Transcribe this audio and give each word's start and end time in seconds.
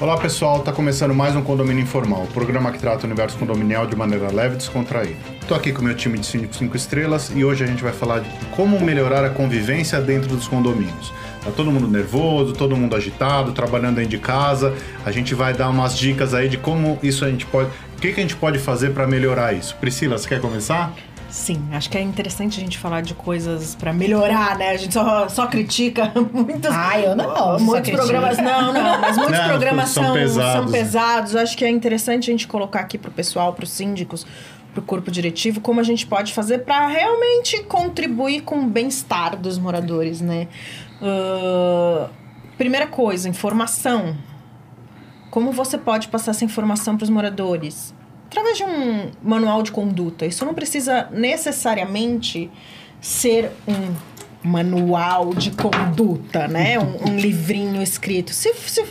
Olá 0.00 0.18
pessoal, 0.18 0.58
está 0.58 0.72
começando 0.72 1.14
mais 1.14 1.36
um 1.36 1.42
Condomínio 1.42 1.84
Informal, 1.84 2.24
o 2.24 2.26
programa 2.26 2.72
que 2.72 2.80
trata 2.80 3.04
o 3.04 3.06
universo 3.06 3.38
condominial 3.38 3.86
de 3.86 3.94
maneira 3.94 4.28
leve 4.28 4.54
e 4.54 4.58
descontraída. 4.58 5.14
Estou 5.40 5.56
aqui 5.56 5.72
com 5.72 5.82
o 5.82 5.84
meu 5.84 5.94
time 5.94 6.18
de 6.18 6.26
5 6.26 6.76
estrelas 6.76 7.30
e 7.32 7.44
hoje 7.44 7.62
a 7.62 7.66
gente 7.68 7.80
vai 7.80 7.92
falar 7.92 8.18
de 8.18 8.28
como 8.56 8.80
melhorar 8.80 9.24
a 9.24 9.30
convivência 9.30 10.00
dentro 10.00 10.28
dos 10.28 10.48
condomínios. 10.48 11.12
Tá 11.44 11.52
todo 11.52 11.70
mundo 11.70 11.86
nervoso, 11.86 12.52
todo 12.54 12.76
mundo 12.76 12.96
agitado, 12.96 13.52
trabalhando 13.52 13.96
dentro 13.96 14.10
de 14.10 14.18
casa. 14.18 14.74
A 15.06 15.12
gente 15.12 15.32
vai 15.32 15.54
dar 15.54 15.70
umas 15.70 15.96
dicas 15.96 16.34
aí 16.34 16.48
de 16.48 16.56
como 16.58 16.98
isso 17.00 17.24
a 17.24 17.30
gente 17.30 17.46
pode, 17.46 17.70
o 17.96 18.00
que, 18.00 18.12
que 18.12 18.18
a 18.18 18.22
gente 18.22 18.34
pode 18.34 18.58
fazer 18.58 18.90
para 18.90 19.06
melhorar 19.06 19.52
isso. 19.52 19.76
Priscila, 19.76 20.18
você 20.18 20.28
quer 20.28 20.40
começar? 20.40 20.92
Sim, 21.34 21.60
acho 21.72 21.90
que 21.90 21.98
é 21.98 22.00
interessante 22.00 22.60
a 22.60 22.62
gente 22.62 22.78
falar 22.78 23.00
de 23.00 23.12
coisas 23.12 23.74
para 23.74 23.92
melhorar, 23.92 24.56
né? 24.56 24.70
A 24.70 24.76
gente 24.76 24.94
só, 24.94 25.28
só 25.28 25.48
critica 25.48 26.12
muitos. 26.32 26.70
Ah, 26.70 27.00
eu 27.00 27.16
não. 27.16 27.58
Muitos 27.58 27.90
programas. 27.90 28.38
Não, 28.38 28.72
não, 28.72 29.00
mas 29.00 29.16
muitos 29.16 29.36
Não, 29.40 29.48
programas 29.48 29.88
são 29.88 30.04
são, 30.04 30.14
pesados. 30.14 30.52
são 30.62 30.70
pesados. 30.70 31.34
Eu 31.34 31.40
acho 31.40 31.56
que 31.56 31.64
é 31.64 31.68
interessante 31.68 32.30
a 32.30 32.32
gente 32.32 32.46
colocar 32.46 32.78
aqui 32.78 32.96
pro 32.96 33.10
pessoal, 33.10 33.52
pros 33.52 33.70
síndicos, 33.70 34.24
pro 34.72 34.80
corpo 34.80 35.10
diretivo, 35.10 35.60
como 35.60 35.80
a 35.80 35.82
gente 35.82 36.06
pode 36.06 36.32
fazer 36.32 36.58
para 36.58 36.86
realmente 36.86 37.64
contribuir 37.64 38.42
com 38.42 38.60
o 38.60 38.66
bem-estar 38.68 39.36
dos 39.36 39.58
moradores, 39.58 40.20
né? 40.20 40.46
Ah, 41.02 42.10
primeira 42.56 42.86
coisa, 42.86 43.28
informação. 43.28 44.16
Como 45.32 45.50
você 45.50 45.76
pode 45.76 46.06
passar 46.06 46.30
essa 46.30 46.44
informação 46.44 46.96
para 46.96 47.02
os 47.02 47.10
moradores? 47.10 47.92
Através 48.34 48.58
de 48.58 48.64
um 48.64 49.12
manual 49.22 49.62
de 49.62 49.70
conduta. 49.70 50.26
Isso 50.26 50.44
não 50.44 50.54
precisa 50.54 51.08
necessariamente 51.12 52.50
ser 53.00 53.52
um 53.68 53.94
manual 54.42 55.32
de 55.34 55.52
conduta, 55.52 56.48
né? 56.48 56.76
Um, 56.76 57.12
um 57.12 57.16
livrinho 57.16 57.80
escrito. 57.80 58.32
Se, 58.32 58.52
se 58.54 58.84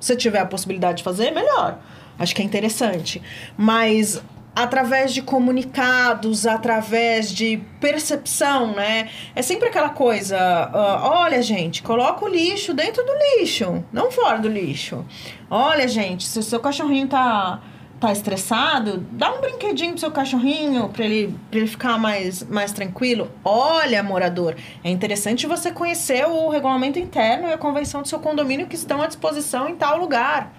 você 0.00 0.16
tiver 0.16 0.40
a 0.40 0.44
possibilidade 0.44 0.98
de 0.98 1.04
fazer, 1.04 1.30
melhor. 1.30 1.78
Acho 2.18 2.34
que 2.34 2.42
é 2.42 2.44
interessante. 2.44 3.22
Mas 3.56 4.20
através 4.56 5.14
de 5.14 5.22
comunicados, 5.22 6.44
através 6.44 7.32
de 7.32 7.62
percepção, 7.80 8.74
né? 8.74 9.08
É 9.36 9.40
sempre 9.40 9.68
aquela 9.68 9.90
coisa, 9.90 10.36
ah, 10.36 11.00
olha, 11.04 11.40
gente, 11.40 11.80
coloca 11.80 12.24
o 12.24 12.28
lixo 12.28 12.74
dentro 12.74 13.04
do 13.06 13.12
lixo, 13.38 13.84
não 13.92 14.10
fora 14.10 14.40
do 14.40 14.48
lixo. 14.48 15.04
Olha, 15.48 15.86
gente, 15.86 16.26
se 16.26 16.40
o 16.40 16.42
seu 16.42 16.58
cachorrinho 16.58 17.06
tá 17.06 17.62
tá 18.00 18.10
estressado, 18.10 19.06
dá 19.12 19.30
um 19.30 19.42
brinquedinho 19.42 19.90
pro 19.90 20.00
seu 20.00 20.10
cachorrinho 20.10 20.88
para 20.88 21.04
ele, 21.04 21.38
ele 21.52 21.66
ficar 21.66 21.98
mais, 21.98 22.42
mais 22.44 22.72
tranquilo. 22.72 23.30
Olha, 23.44 24.02
morador, 24.02 24.56
é 24.82 24.90
interessante 24.90 25.46
você 25.46 25.70
conhecer 25.70 26.26
o 26.26 26.48
regulamento 26.48 26.98
interno 26.98 27.48
e 27.48 27.52
a 27.52 27.58
convenção 27.58 28.00
do 28.00 28.08
seu 28.08 28.18
condomínio 28.18 28.66
que 28.66 28.74
estão 28.74 29.02
à 29.02 29.06
disposição 29.06 29.68
em 29.68 29.76
tal 29.76 29.98
lugar, 29.98 30.50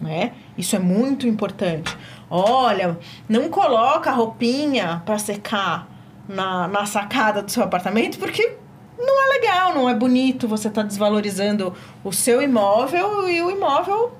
né? 0.00 0.32
Isso 0.56 0.76
é 0.76 0.78
muito 0.78 1.26
importante. 1.26 1.96
Olha, 2.30 2.96
não 3.28 3.48
coloca 3.48 4.10
a 4.10 4.14
roupinha 4.14 5.02
para 5.04 5.18
secar 5.18 5.88
na, 6.28 6.68
na 6.68 6.86
sacada 6.86 7.42
do 7.42 7.50
seu 7.50 7.64
apartamento 7.64 8.18
porque 8.20 8.56
não 8.96 9.26
é 9.26 9.38
legal, 9.38 9.74
não 9.74 9.90
é 9.90 9.94
bonito, 9.94 10.46
você 10.46 10.70
tá 10.70 10.82
desvalorizando 10.82 11.74
o 12.04 12.12
seu 12.12 12.40
imóvel 12.40 13.28
e 13.28 13.42
o 13.42 13.50
imóvel 13.50 14.12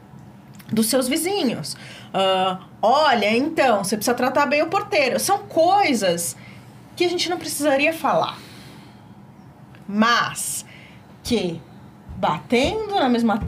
dos 0.74 0.86
seus 0.86 1.08
vizinhos. 1.08 1.76
Ah, 2.12 2.60
olha, 2.82 3.34
então, 3.34 3.82
você 3.82 3.96
precisa 3.96 4.14
tratar 4.14 4.46
bem 4.46 4.62
o 4.62 4.66
porteiro. 4.66 5.18
São 5.18 5.38
coisas 5.38 6.36
que 6.96 7.04
a 7.04 7.08
gente 7.08 7.30
não 7.30 7.38
precisaria 7.38 7.92
falar. 7.92 8.38
Mas 9.88 10.64
que 11.22 11.60
batendo 12.16 12.94
na 12.94 13.08
mesma 13.08 13.38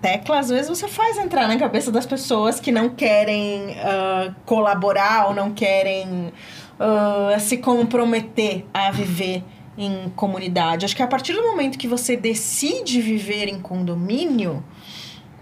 tecla, 0.00 0.38
às 0.38 0.50
vezes 0.50 0.68
você 0.68 0.86
faz 0.86 1.16
entrar 1.16 1.48
na 1.48 1.58
cabeça 1.58 1.90
das 1.90 2.06
pessoas 2.06 2.60
que 2.60 2.70
não 2.70 2.88
querem 2.90 3.76
ah, 3.78 4.34
colaborar 4.44 5.28
ou 5.28 5.34
não 5.34 5.52
querem 5.52 6.32
ah, 6.78 7.36
se 7.38 7.58
comprometer 7.58 8.66
a 8.72 8.90
viver 8.90 9.44
em 9.76 10.10
comunidade. 10.14 10.84
Acho 10.84 10.94
que 10.94 11.02
a 11.02 11.06
partir 11.06 11.32
do 11.32 11.42
momento 11.42 11.78
que 11.78 11.88
você 11.88 12.16
decide 12.16 13.00
viver 13.00 13.48
em 13.48 13.58
condomínio, 13.60 14.62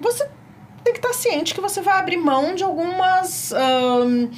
você 0.01 0.29
tem 0.89 0.93
que 0.93 0.99
estar 0.99 1.13
ciente 1.13 1.55
que 1.55 1.61
você 1.61 1.81
vai 1.83 1.99
abrir 1.99 2.17
mão 2.17 2.55
de 2.55 2.65
algumas. 2.65 3.53
ahn, 3.53 4.29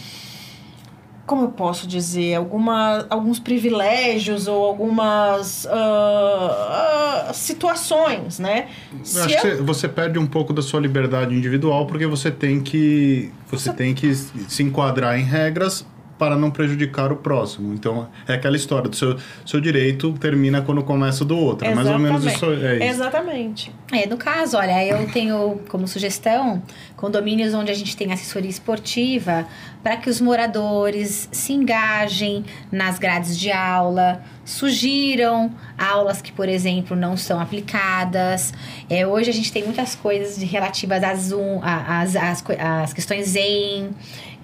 como 1.27 1.45
eu 1.45 1.49
posso 1.51 1.87
dizer? 1.87 2.35
Alguma, 2.35 3.07
alguns 3.09 3.39
privilégios 3.39 4.49
ou 4.49 4.65
algumas 4.65 5.65
ah, 5.67 7.27
ah, 7.29 7.33
situações, 7.33 8.41
né? 8.41 8.67
Eu 8.93 9.05
Se 9.05 9.21
acho 9.21 9.41
que 9.41 9.51
você, 9.51 9.63
você 9.63 9.89
perde 9.89 10.19
um 10.19 10.27
pouco 10.27 10.53
da 10.53 10.61
sua 10.61 10.81
liberdade 10.81 11.33
individual 11.33 11.87
porque 11.87 12.05
você 12.05 12.33
tem 12.33 12.61
que 12.61 13.31
você 13.49 13.73
tem 13.73 13.95
que 13.95 14.13
se 14.13 14.63
enquadrar 14.65 15.21
em 15.21 15.23
regras 15.23 15.87
para 16.21 16.37
não 16.37 16.51
prejudicar 16.51 17.11
o 17.11 17.17
próximo. 17.17 17.73
Então 17.73 18.07
é 18.29 18.35
aquela 18.35 18.55
história 18.57 18.89
do 18.91 18.95
seu 18.95 19.17
seu 19.47 19.61
direito 19.61 20.13
termina 20.21 20.61
quando 20.61 20.83
começa 20.85 21.25
o 21.25 21.27
do 21.27 21.37
outro. 21.37 21.67
É 21.67 21.75
mais 21.75 21.89
ou 21.89 21.99
menos 21.99 22.25
isso. 22.25 22.45
É 22.53 22.75
isso. 22.77 22.85
Exatamente. 22.85 23.73
É, 23.91 24.07
no 24.07 24.17
caso, 24.19 24.57
olha, 24.59 24.85
eu 24.87 25.11
tenho 25.11 25.59
como 25.69 25.89
sugestão 25.89 26.63
condomínios 26.97 27.55
onde 27.55 27.71
a 27.71 27.75
gente 27.75 27.97
tem 27.97 28.13
assessoria 28.13 28.51
esportiva 28.51 29.47
para 29.83 29.97
que 29.97 30.11
os 30.11 30.21
moradores 30.21 31.27
se 31.33 31.55
engajem 31.55 32.45
nas 32.71 32.99
grades 32.99 33.39
de 33.39 33.51
aula, 33.51 34.21
sugiram 34.45 35.51
aulas 35.79 36.21
que, 36.21 36.31
por 36.31 36.49
exemplo, 36.51 36.95
não 36.95 37.17
são 37.17 37.41
aplicadas. 37.41 38.53
É, 38.91 39.07
hoje 39.07 39.31
a 39.31 39.33
gente 39.33 39.51
tem 39.51 39.65
muitas 39.65 39.95
coisas 39.95 40.37
de- 40.39 40.45
relativas 40.45 41.03
às 41.03 41.33
às 41.63 42.43
às 42.59 42.93
questões 42.93 43.29
Zen, 43.29 43.91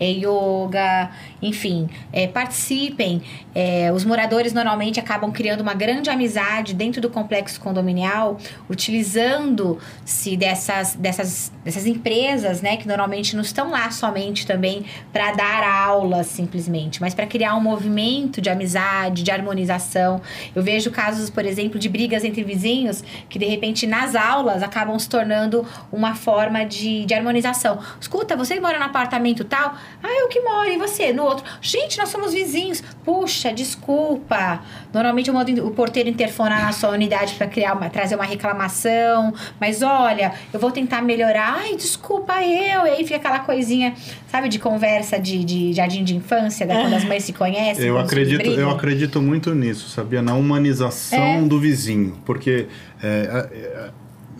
é, 0.01 0.11
yoga, 0.11 1.11
enfim, 1.41 1.89
é, 2.13 2.27
participem. 2.27 3.23
É, 3.55 3.93
os 3.93 4.05
moradores 4.05 4.53
normalmente 4.53 4.99
acabam 4.99 5.31
criando 5.31 5.61
uma 5.61 5.75
grande 5.75 6.11
amizade 6.11 6.75
dentro 6.75 7.01
do 7.01 7.11
complexo 7.11 7.61
condominial, 7.61 8.39
utilizando-se 8.69 10.37
dessas, 10.37 10.95
dessas, 10.95 11.53
dessas 11.65 11.87
empresas, 11.87 12.63
né, 12.63 12.77
que 12.77 12.87
normalmente 12.87 13.35
não 13.35 13.43
estão 13.43 13.71
lá 13.71 13.91
somente 13.91 14.47
também 14.47 14.85
para 15.13 15.33
dar 15.33 15.63
aulas 15.63 16.27
simplesmente, 16.27 17.01
mas 17.01 17.15
para 17.15 17.27
criar 17.27 17.55
um 17.55 17.61
movimento 17.61 18.41
de 18.41 18.49
amizade, 18.49 19.23
de 19.23 19.31
harmonização. 19.31 20.21
Eu 20.55 20.63
vejo 20.63 20.91
casos, 20.91 21.31
por 21.31 21.45
exemplo, 21.45 21.79
de 21.79 21.89
brigas 21.89 22.25
entre 22.25 22.43
vizinhos 22.43 23.03
que 23.29 23.39
de 23.39 23.47
repente 23.47 23.87
nas 23.87 24.15
aulas 24.15 24.63
acabam 24.63 24.99
se 24.99 25.09
tornando 25.09 25.67
uma 25.93 26.15
forma 26.15 26.65
de, 26.65 27.05
de 27.05 27.15
harmonização. 27.15 27.79
Escuta, 28.01 28.37
você 28.37 28.59
mora 28.61 28.79
no 28.79 28.85
apartamento 28.85 29.45
tal? 29.45 29.75
Ah, 30.03 30.21
eu 30.21 30.29
que 30.29 30.41
moro, 30.41 30.71
e 30.71 30.77
você? 30.77 31.13
No 31.13 31.26
outro. 31.27 31.45
Gente, 31.61 31.99
nós 31.99 32.09
somos 32.09 32.33
vizinhos. 32.33 32.83
Puxa, 33.05 33.53
desculpa. 33.53 34.61
Normalmente 34.93 35.29
eu 35.29 35.35
mando 35.35 35.67
o 35.67 35.71
porteiro 35.71 36.09
interfonar 36.09 36.63
na 36.63 36.73
sua 36.73 36.91
unidade 36.91 37.35
para 37.35 37.47
criar 37.47 37.75
uma, 37.75 37.91
trazer 37.91 38.15
uma 38.15 38.25
reclamação. 38.25 39.35
Mas 39.61 39.83
olha, 39.83 40.33
eu 40.53 40.59
vou 40.59 40.71
tentar 40.71 41.03
melhorar. 41.03 41.57
Ai, 41.59 41.77
desculpa 41.77 42.43
eu. 42.43 42.87
E 42.87 42.91
aí 42.91 43.05
fica 43.05 43.17
aquela 43.17 43.41
coisinha, 43.41 43.95
sabe, 44.29 44.49
de 44.49 44.59
conversa 44.59 45.19
de, 45.19 45.45
de 45.45 45.73
jardim 45.73 46.05
de 46.05 46.17
infância, 46.17 46.67
da, 46.67 46.75
quando 46.75 46.95
as 46.95 47.05
mães 47.05 47.25
se 47.25 47.33
conhecem. 47.33 47.87
Eu 47.87 47.99
acredito, 47.99 48.47
eu 48.47 48.71
acredito 48.71 49.21
muito 49.21 49.55
nisso, 49.55 49.89
sabia? 49.89 50.23
Na 50.23 50.35
humanização 50.35 51.19
É. 51.19 51.41
do 51.43 51.59
vizinho. 51.61 52.19
Porque 52.25 52.67
é, 53.03 53.49
é, 53.53 53.91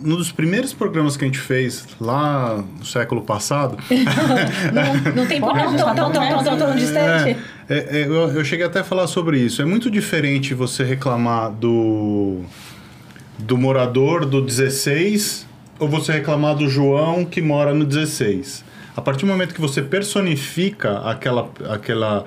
é, 0.03 0.07
um 0.07 0.15
dos 0.15 0.31
primeiros 0.31 0.73
programas 0.73 1.17
que 1.17 1.23
a 1.23 1.27
gente 1.27 1.39
fez 1.39 1.87
lá 1.99 2.63
no 2.79 2.85
século 2.85 3.21
passado. 3.21 3.77
Não, 4.73 5.13
não 5.15 5.27
tem 5.27 5.39
problema, 5.39 5.75
tão, 5.75 5.95
tão, 5.95 6.11
tão, 6.11 6.43
tão, 6.43 6.57
tão, 6.57 6.75
distante. 6.75 7.37
É, 7.69 7.77
é, 7.99 8.05
eu, 8.05 8.29
eu 8.29 8.45
cheguei 8.45 8.65
até 8.65 8.79
a 8.79 8.83
falar 8.83 9.07
sobre 9.07 9.39
isso. 9.39 9.61
É 9.61 9.65
muito 9.65 9.89
diferente 9.89 10.53
você 10.53 10.83
reclamar 10.83 11.51
do, 11.51 12.41
do 13.39 13.57
morador 13.57 14.25
do 14.25 14.41
16 14.41 15.47
ou 15.79 15.87
você 15.87 16.13
reclamar 16.13 16.55
do 16.55 16.69
João 16.69 17.25
que 17.25 17.41
mora 17.41 17.73
no 17.73 17.85
16. 17.85 18.63
A 18.95 19.01
partir 19.01 19.25
do 19.25 19.27
momento 19.27 19.53
que 19.53 19.61
você 19.61 19.81
personifica 19.81 20.99
aquela, 20.99 21.49
aquela, 21.69 22.25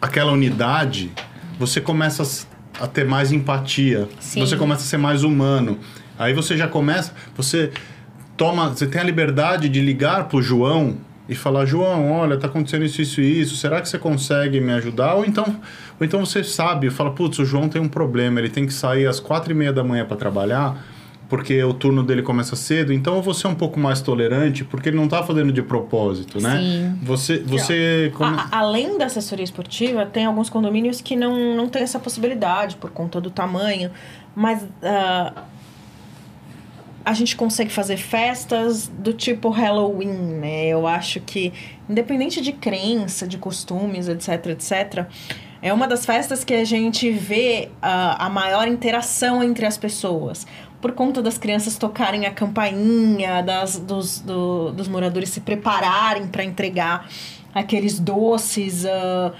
aquela 0.00 0.32
unidade, 0.32 1.10
você 1.58 1.80
começa 1.80 2.46
a 2.80 2.86
ter 2.86 3.04
mais 3.04 3.32
empatia. 3.32 4.08
Sim. 4.20 4.40
Você 4.40 4.56
começa 4.56 4.82
a 4.82 4.86
ser 4.86 4.96
mais 4.96 5.24
humano. 5.24 5.78
Aí 6.18 6.32
você 6.32 6.56
já 6.56 6.68
começa, 6.68 7.12
você 7.36 7.70
toma, 8.36 8.68
você 8.70 8.86
tem 8.86 9.00
a 9.00 9.04
liberdade 9.04 9.68
de 9.68 9.80
ligar 9.80 10.28
pro 10.28 10.42
João 10.42 10.96
e 11.28 11.34
falar, 11.34 11.64
João, 11.64 12.10
olha, 12.12 12.36
tá 12.36 12.46
acontecendo 12.46 12.84
isso, 12.84 13.00
isso 13.00 13.20
e 13.20 13.40
isso, 13.40 13.56
será 13.56 13.80
que 13.80 13.88
você 13.88 13.98
consegue 13.98 14.60
me 14.60 14.72
ajudar? 14.72 15.14
Ou 15.14 15.24
então, 15.24 15.44
ou 15.98 16.04
então 16.04 16.24
você 16.24 16.42
sabe, 16.42 16.90
fala, 16.90 17.10
putz, 17.12 17.38
o 17.38 17.44
João 17.44 17.68
tem 17.68 17.80
um 17.80 17.88
problema, 17.88 18.40
ele 18.40 18.48
tem 18.50 18.66
que 18.66 18.72
sair 18.72 19.06
às 19.06 19.20
quatro 19.20 19.52
e 19.52 19.54
meia 19.54 19.72
da 19.72 19.82
manhã 19.84 20.04
para 20.04 20.16
trabalhar, 20.16 20.76
porque 21.28 21.62
o 21.64 21.72
turno 21.72 22.02
dele 22.02 22.20
começa 22.20 22.54
cedo, 22.56 22.92
então 22.92 23.14
eu 23.16 23.22
vou 23.22 23.32
ser 23.32 23.46
um 23.46 23.54
pouco 23.54 23.80
mais 23.80 24.02
tolerante, 24.02 24.64
porque 24.64 24.90
ele 24.90 24.96
não 24.96 25.08
tá 25.08 25.22
fazendo 25.22 25.50
de 25.52 25.62
propósito, 25.62 26.38
né? 26.40 26.58
Sim. 26.58 26.98
Você, 27.02 27.38
você... 27.38 28.12
come- 28.14 28.36
A- 28.36 28.58
além 28.58 28.98
da 28.98 29.06
assessoria 29.06 29.44
esportiva, 29.44 30.04
tem 30.04 30.26
alguns 30.26 30.50
condomínios 30.50 31.00
que 31.00 31.16
não, 31.16 31.56
não 31.56 31.68
tem 31.68 31.82
essa 31.82 31.98
possibilidade 31.98 32.76
por 32.76 32.90
conta 32.90 33.18
do 33.20 33.30
tamanho. 33.30 33.90
Mas 34.36 34.62
ah, 34.82 35.44
a 37.04 37.14
gente 37.14 37.36
consegue 37.36 37.70
fazer 37.70 37.96
festas 37.96 38.88
do 38.88 39.12
tipo 39.12 39.48
Halloween, 39.48 40.38
né? 40.40 40.66
Eu 40.66 40.86
acho 40.86 41.20
que, 41.20 41.52
independente 41.88 42.40
de 42.40 42.52
crença, 42.52 43.26
de 43.26 43.38
costumes, 43.38 44.08
etc, 44.08 44.46
etc, 44.46 45.06
é 45.60 45.72
uma 45.72 45.86
das 45.86 46.04
festas 46.04 46.44
que 46.44 46.54
a 46.54 46.64
gente 46.64 47.10
vê 47.10 47.70
a, 47.80 48.26
a 48.26 48.28
maior 48.28 48.66
interação 48.66 49.42
entre 49.42 49.64
as 49.64 49.78
pessoas. 49.78 50.46
Por 50.80 50.92
conta 50.92 51.22
das 51.22 51.38
crianças 51.38 51.76
tocarem 51.76 52.26
a 52.26 52.32
campainha, 52.32 53.42
das, 53.42 53.78
dos, 53.78 54.18
do, 54.18 54.72
dos 54.72 54.88
moradores 54.88 55.28
se 55.28 55.40
prepararem 55.40 56.26
para 56.26 56.42
entregar 56.42 57.08
aqueles 57.54 58.00
doces. 58.00 58.84
Uh, 58.84 59.32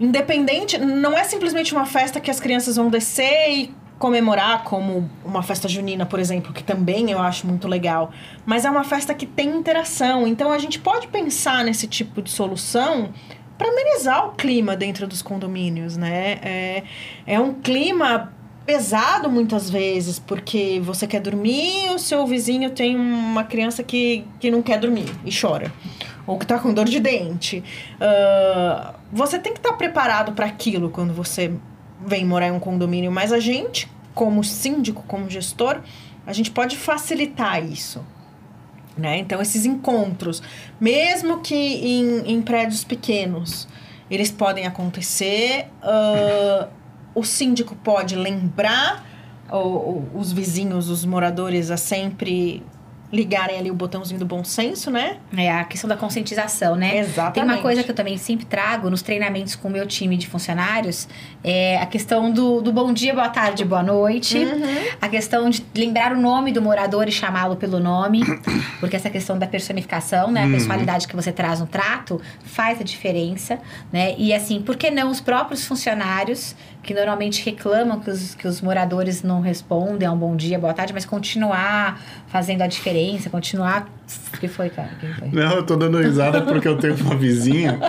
independente, 0.00 0.78
não 0.78 1.16
é 1.16 1.22
simplesmente 1.22 1.72
uma 1.72 1.86
festa 1.86 2.20
que 2.20 2.30
as 2.30 2.40
crianças 2.40 2.76
vão 2.76 2.90
descer 2.90 3.50
e 3.50 3.74
comemorar 3.98 4.62
como 4.64 5.08
uma 5.24 5.42
festa 5.42 5.68
junina, 5.68 6.04
por 6.04 6.18
exemplo, 6.18 6.52
que 6.52 6.62
também 6.62 7.10
eu 7.10 7.18
acho 7.18 7.46
muito 7.46 7.66
legal, 7.66 8.10
mas 8.44 8.64
é 8.64 8.70
uma 8.70 8.84
festa 8.84 9.14
que 9.14 9.24
tem 9.24 9.48
interação, 9.48 10.26
então 10.26 10.52
a 10.52 10.58
gente 10.58 10.78
pode 10.78 11.08
pensar 11.08 11.64
nesse 11.64 11.86
tipo 11.86 12.20
de 12.20 12.30
solução 12.30 13.10
para 13.56 13.68
amenizar 13.68 14.26
o 14.26 14.32
clima 14.32 14.76
dentro 14.76 15.06
dos 15.06 15.22
condomínios, 15.22 15.96
né? 15.96 16.38
É, 16.42 16.82
é 17.26 17.40
um 17.40 17.54
clima 17.54 18.32
pesado 18.66 19.30
muitas 19.30 19.70
vezes, 19.70 20.18
porque 20.18 20.80
você 20.84 21.06
quer 21.06 21.20
dormir, 21.20 21.90
o 21.94 21.98
seu 21.98 22.26
vizinho 22.26 22.70
tem 22.70 22.96
uma 22.96 23.44
criança 23.44 23.82
que, 23.82 24.26
que 24.40 24.50
não 24.50 24.60
quer 24.60 24.78
dormir 24.78 25.06
e 25.24 25.30
chora. 25.32 25.72
Ou 26.26 26.36
que 26.36 26.44
tá 26.44 26.58
com 26.58 26.74
dor 26.74 26.86
de 26.86 26.98
dente. 26.98 27.62
Uh, 27.94 28.92
você 29.12 29.38
tem 29.38 29.52
que 29.52 29.60
estar 29.60 29.70
tá 29.70 29.76
preparado 29.76 30.32
para 30.32 30.44
aquilo 30.44 30.90
quando 30.90 31.14
você 31.14 31.52
vem 32.04 32.24
morar 32.24 32.48
em 32.48 32.52
um 32.52 32.60
condomínio, 32.60 33.10
mas 33.10 33.32
a 33.32 33.40
gente, 33.40 33.90
como 34.14 34.42
síndico, 34.42 35.04
como 35.06 35.28
gestor, 35.30 35.80
a 36.26 36.32
gente 36.32 36.50
pode 36.50 36.76
facilitar 36.76 37.64
isso. 37.64 38.04
Né? 38.96 39.18
Então, 39.18 39.40
esses 39.42 39.66
encontros, 39.66 40.42
mesmo 40.80 41.40
que 41.40 41.54
em, 41.54 42.32
em 42.32 42.42
prédios 42.42 42.82
pequenos, 42.82 43.68
eles 44.10 44.30
podem 44.30 44.66
acontecer. 44.66 45.68
Uh, 45.82 46.68
o 47.14 47.22
síndico 47.22 47.76
pode 47.76 48.16
lembrar 48.16 49.04
o, 49.50 49.56
o, 49.56 50.10
os 50.14 50.32
vizinhos, 50.32 50.88
os 50.88 51.04
moradores 51.04 51.70
a 51.70 51.76
sempre 51.76 52.62
ligarem 53.12 53.58
ali 53.58 53.70
o 53.70 53.74
botãozinho 53.74 54.18
do 54.18 54.26
bom 54.26 54.42
senso, 54.42 54.90
né? 54.90 55.18
É 55.36 55.50
a 55.50 55.64
questão 55.64 55.88
da 55.88 55.96
conscientização, 55.96 56.74
né? 56.74 56.98
Exatamente. 56.98 57.34
Tem 57.34 57.44
uma 57.44 57.58
coisa 57.58 57.82
que 57.84 57.90
eu 57.90 57.94
também 57.94 58.18
sempre 58.18 58.44
trago 58.46 58.90
nos 58.90 59.00
treinamentos 59.02 59.54
com 59.54 59.68
o 59.68 59.70
meu 59.70 59.86
time 59.86 60.16
de 60.16 60.26
funcionários, 60.26 61.08
é 61.44 61.78
a 61.78 61.86
questão 61.86 62.32
do, 62.32 62.60
do 62.60 62.72
bom 62.72 62.92
dia, 62.92 63.14
boa 63.14 63.28
tarde, 63.28 63.64
boa 63.64 63.82
noite. 63.82 64.38
Uhum. 64.38 64.62
A 65.00 65.08
questão 65.08 65.48
de 65.48 65.64
lembrar 65.74 66.12
o 66.12 66.20
nome 66.20 66.52
do 66.52 66.60
morador 66.60 67.08
e 67.08 67.12
chamá-lo 67.12 67.56
pelo 67.56 67.78
nome, 67.78 68.20
porque 68.80 68.96
essa 68.96 69.10
questão 69.10 69.38
da 69.38 69.46
personificação, 69.46 70.30
né? 70.30 70.42
A 70.42 70.44
uhum. 70.46 70.52
personalidade 70.52 71.06
que 71.06 71.14
você 71.14 71.30
traz 71.30 71.60
no 71.60 71.66
trato 71.66 72.20
faz 72.42 72.80
a 72.80 72.84
diferença, 72.84 73.58
né? 73.92 74.14
E 74.18 74.34
assim, 74.34 74.60
por 74.60 74.76
que 74.76 74.90
não 74.90 75.10
os 75.10 75.20
próprios 75.20 75.64
funcionários 75.64 76.56
que 76.86 76.94
normalmente 76.94 77.44
reclamam 77.44 77.98
que 77.98 78.08
os, 78.08 78.34
que 78.36 78.46
os 78.46 78.60
moradores 78.62 79.22
não 79.22 79.40
respondem 79.40 80.06
a 80.06 80.12
um 80.12 80.16
bom 80.16 80.36
dia, 80.36 80.56
boa 80.56 80.72
tarde, 80.72 80.92
mas 80.92 81.04
continuar 81.04 82.00
fazendo 82.28 82.62
a 82.62 82.68
diferença, 82.68 83.28
continuar. 83.28 83.88
O 84.32 84.38
que 84.38 84.46
foi, 84.46 84.70
cara? 84.70 84.90
Que 85.00 85.12
foi? 85.14 85.28
Não, 85.32 85.56
eu 85.56 85.62
tô 85.64 85.74
dando 85.74 85.98
risada 85.98 86.42
porque 86.42 86.68
eu 86.68 86.78
tenho 86.78 86.94
uma 86.94 87.16
vizinha. 87.16 87.80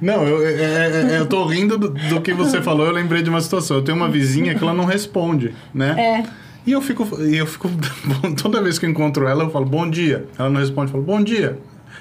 Não, 0.00 0.26
eu, 0.26 0.44
é, 0.44 0.52
é, 0.52 1.12
é, 1.14 1.18
eu 1.20 1.26
tô 1.26 1.44
rindo 1.44 1.78
do, 1.78 1.90
do, 1.90 2.20
que 2.20 2.34
você 2.34 2.60
falou, 2.60 2.84
eu 2.84 2.92
lembrei 2.92 3.22
de 3.22 3.30
uma 3.30 3.40
situação. 3.40 3.76
Eu 3.76 3.84
tenho 3.84 3.96
uma 3.96 4.08
vizinha 4.08 4.56
que 4.56 4.62
ela 4.62 4.74
não 4.74 4.84
responde, 4.84 5.54
né? 5.72 5.94
É. 5.98 6.42
E 6.66 6.72
eu 6.72 6.82
fico, 6.82 7.04
eu 7.20 7.46
fico. 7.46 7.70
Toda 8.42 8.60
vez 8.60 8.76
que 8.76 8.86
eu 8.86 8.90
encontro 8.90 9.28
ela, 9.28 9.44
eu 9.44 9.50
falo 9.50 9.66
bom 9.66 9.88
dia. 9.88 10.26
Ela 10.36 10.50
não 10.50 10.60
responde, 10.60 10.88
eu 10.88 10.92
falo 10.92 11.04
bom 11.04 11.22
dia. 11.22 11.58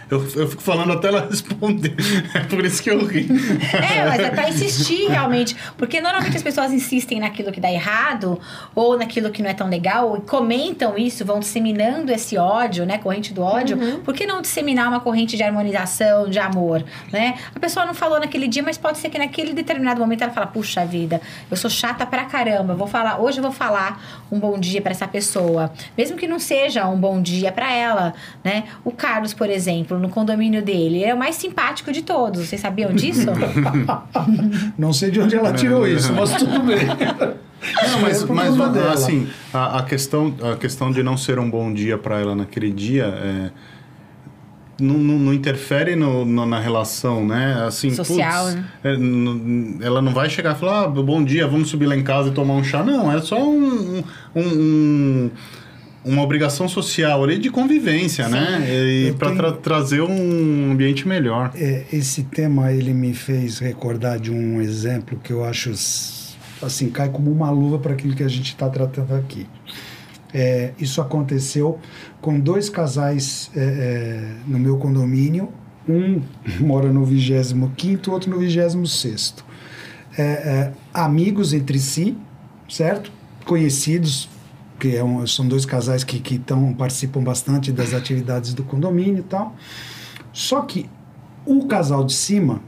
Eu, 0.10 0.20
eu 0.36 0.48
fico 0.48 0.62
falando 0.62 0.92
até 0.92 1.08
ela 1.08 1.28
responder. 1.30 1.96
É 2.34 2.40
por 2.40 2.66
isso 2.66 2.84
que 2.84 2.90
eu 2.90 3.06
ri. 3.06 3.28
É, 3.74 4.06
mas 4.06 4.20
é 4.20 4.30
pra 4.30 4.50
insistir 4.50 5.08
realmente. 5.08 5.56
Porque 5.78 6.02
normalmente 6.02 6.36
as 6.36 6.44
pessoas 6.44 6.74
insistem 6.74 7.20
naquilo 7.20 7.52
que 7.52 7.60
dá 7.60 7.72
errado 7.72 8.40
ou 8.76 8.98
naquilo 8.98 9.30
que 9.32 9.42
não 9.42 9.50
é 9.50 9.54
tão 9.54 9.70
legal 9.70 10.18
e 10.18 10.22
comentam 10.22 10.98
isso, 10.98 11.24
vão 11.24 11.40
disseminando 11.40 12.12
esse 12.12 12.38
ódio, 12.38 12.86
né? 12.86 12.98
Corrente 12.98 13.34
do 13.34 13.42
ódio. 13.42 13.78
Uhum. 13.78 14.02
Por 14.02 14.14
que 14.14 14.26
não 14.26 14.42
disseminar 14.42 14.88
uma 14.88 15.00
corrente 15.00 15.38
de 15.38 15.44
harmonização, 15.44 16.30
de 16.30 16.40
amor, 16.40 16.84
né? 17.12 17.36
A 17.56 17.60
pessoa 17.60 17.86
não 17.86 17.94
falou 17.94 18.20
naquele 18.20 18.48
dia, 18.48 18.64
mas 18.64 18.78
pode 18.78 18.98
ser 18.98 19.10
que 19.10 19.18
naquele 19.18 19.54
determinado 19.54 20.00
momento 20.00 20.24
ela 20.24 20.32
fala: 20.32 20.48
puxa 20.48 20.86
vida, 20.86 21.22
eu 21.50 21.58
sou 21.58 21.70
chata 21.70 22.06
pra 22.06 22.26
caramba. 22.26 22.74
Vou 22.74 22.88
falar, 22.88 23.20
hoje 23.20 23.40
eu 23.40 23.44
vou 23.44 23.52
falar 23.52 24.26
um 24.32 24.40
bom 24.40 24.60
dia 24.60 24.82
para 24.82 24.92
essa 24.92 25.08
pessoa. 25.08 25.72
Mesmo 25.98 26.18
que 26.18 26.28
não 26.28 26.40
seja 26.40 26.88
um 26.88 26.98
bom 26.98 27.22
dia 27.22 27.52
para 27.52 27.72
ela, 27.72 28.14
né? 28.44 28.66
O 28.84 28.92
Carlos, 28.92 29.34
por 29.34 29.50
exemplo, 29.50 29.81
no 29.90 30.10
condomínio 30.10 30.62
dele. 30.62 30.98
Ele 30.98 31.04
é 31.04 31.14
o 31.14 31.18
mais 31.18 31.36
simpático 31.36 31.92
de 31.92 32.02
todos. 32.02 32.48
Vocês 32.48 32.62
sabiam 32.62 32.94
disso? 32.94 33.28
Não 34.78 34.94
sei 34.94 35.12
de 35.12 35.20
onde 35.20 35.36
ela 35.36 35.54
tirou 35.54 35.88
isso, 35.88 36.14
mas 36.14 36.34
tudo 36.36 36.60
bem. 36.64 36.88
Não, 36.88 38.02
mas, 38.02 38.24
mas 38.26 38.60
assim, 38.92 39.28
a, 39.54 39.80
a, 39.80 39.84
questão, 39.84 40.34
a 40.52 40.58
questão 40.58 40.92
de 40.92 41.04
não 41.04 41.16
ser 41.16 41.38
um 41.38 41.48
bom 41.48 41.72
dia 41.72 41.96
para 41.96 42.20
ela 42.20 42.36
naquele 42.36 42.72
dia 42.72 43.04
é, 43.06 43.52
não, 44.82 44.96
não, 44.96 45.20
não, 45.20 45.34
interfere 45.34 45.96
no, 45.96 46.26
no, 46.26 46.46
na 46.46 46.60
relação, 46.60 47.26
né? 47.26 47.64
Assim, 47.68 47.92
Social, 47.92 48.46
putz, 48.46 48.56
né? 48.56 48.66
É, 48.84 49.86
ela 49.86 50.02
não 50.02 50.12
vai 50.12 50.28
chegar 50.30 50.56
e 50.56 50.60
falar, 50.60 50.86
ah, 50.86 50.88
bom 50.88 51.24
dia, 51.24 51.48
vamos 51.48 51.70
subir 51.70 51.86
lá 51.86 51.96
em 51.96 52.04
casa 52.04 52.30
e 52.30 52.32
tomar 52.32 52.56
um 52.56 52.64
chá. 52.64 52.84
Não, 52.84 53.12
é 53.12 53.22
só 53.22 53.40
um, 53.40 54.04
um, 54.36 54.42
um 54.42 55.32
uma 56.04 56.22
obrigação 56.22 56.68
social 56.68 57.24
ali 57.24 57.38
de 57.38 57.50
convivência, 57.50 58.26
Sim. 58.26 58.32
né? 58.32 58.66
E 58.70 59.14
para 59.14 59.30
tenho... 59.30 59.40
tra 59.40 59.52
trazer 59.52 60.02
um 60.02 60.72
ambiente 60.72 61.08
melhor. 61.08 61.52
É, 61.56 61.86
esse 61.94 62.24
tema 62.24 62.72
ele 62.72 62.94
me 62.94 63.14
fez 63.14 63.60
recordar 63.60 64.20
de 64.20 64.32
um 64.32 64.62
exemplo 64.62 65.20
que 65.24 65.32
eu 65.32 65.44
acho 65.44 65.72
assim 66.62 66.90
cai 66.90 67.10
como 67.10 67.32
uma 67.32 67.50
luva 67.50 67.80
para 67.80 67.94
aquilo 67.94 68.16
que 68.16 68.24
a 68.24 68.28
gente 68.28 68.48
está 68.48 68.70
tratando 68.70 69.14
aqui. 69.14 69.48
É, 70.34 70.72
isso 70.80 71.02
aconteceu 71.02 71.80
com 72.22 72.40
dois 72.40 72.70
casais 72.70 73.52
é, 73.56 73.60
é 73.60 74.34
no 74.48 74.58
meu 74.58 74.78
condomínio. 74.78 75.50
Um 75.88 76.22
mora 76.60 76.92
no 76.92 77.04
25 77.06 78.12
outro 78.12 78.30
no 78.30 78.40
26 78.40 79.36
é, 80.18 80.22
é, 80.22 80.72
amigos 80.94 81.54
entre 81.54 81.80
si, 81.80 82.18
certo? 82.70 83.12
Conhecidos, 83.46 84.30
que 84.82 84.98
é 84.98 85.04
um, 85.04 85.28
são 85.28 85.48
dois 85.48 85.64
casais 85.64 86.04
que, 86.04 86.20
que 86.20 86.40
tão, 86.40 86.74
participam 86.74 87.24
bastante 87.24 87.72
das 87.72 87.94
atividades 87.94 88.56
do 88.56 88.64
condomínio 88.64 89.20
e 89.20 89.24
tal. 89.24 89.56
Só 90.34 90.62
que 90.62 90.90
o 91.46 91.68
casal 91.68 92.04
de 92.04 92.14
cima 92.14 92.64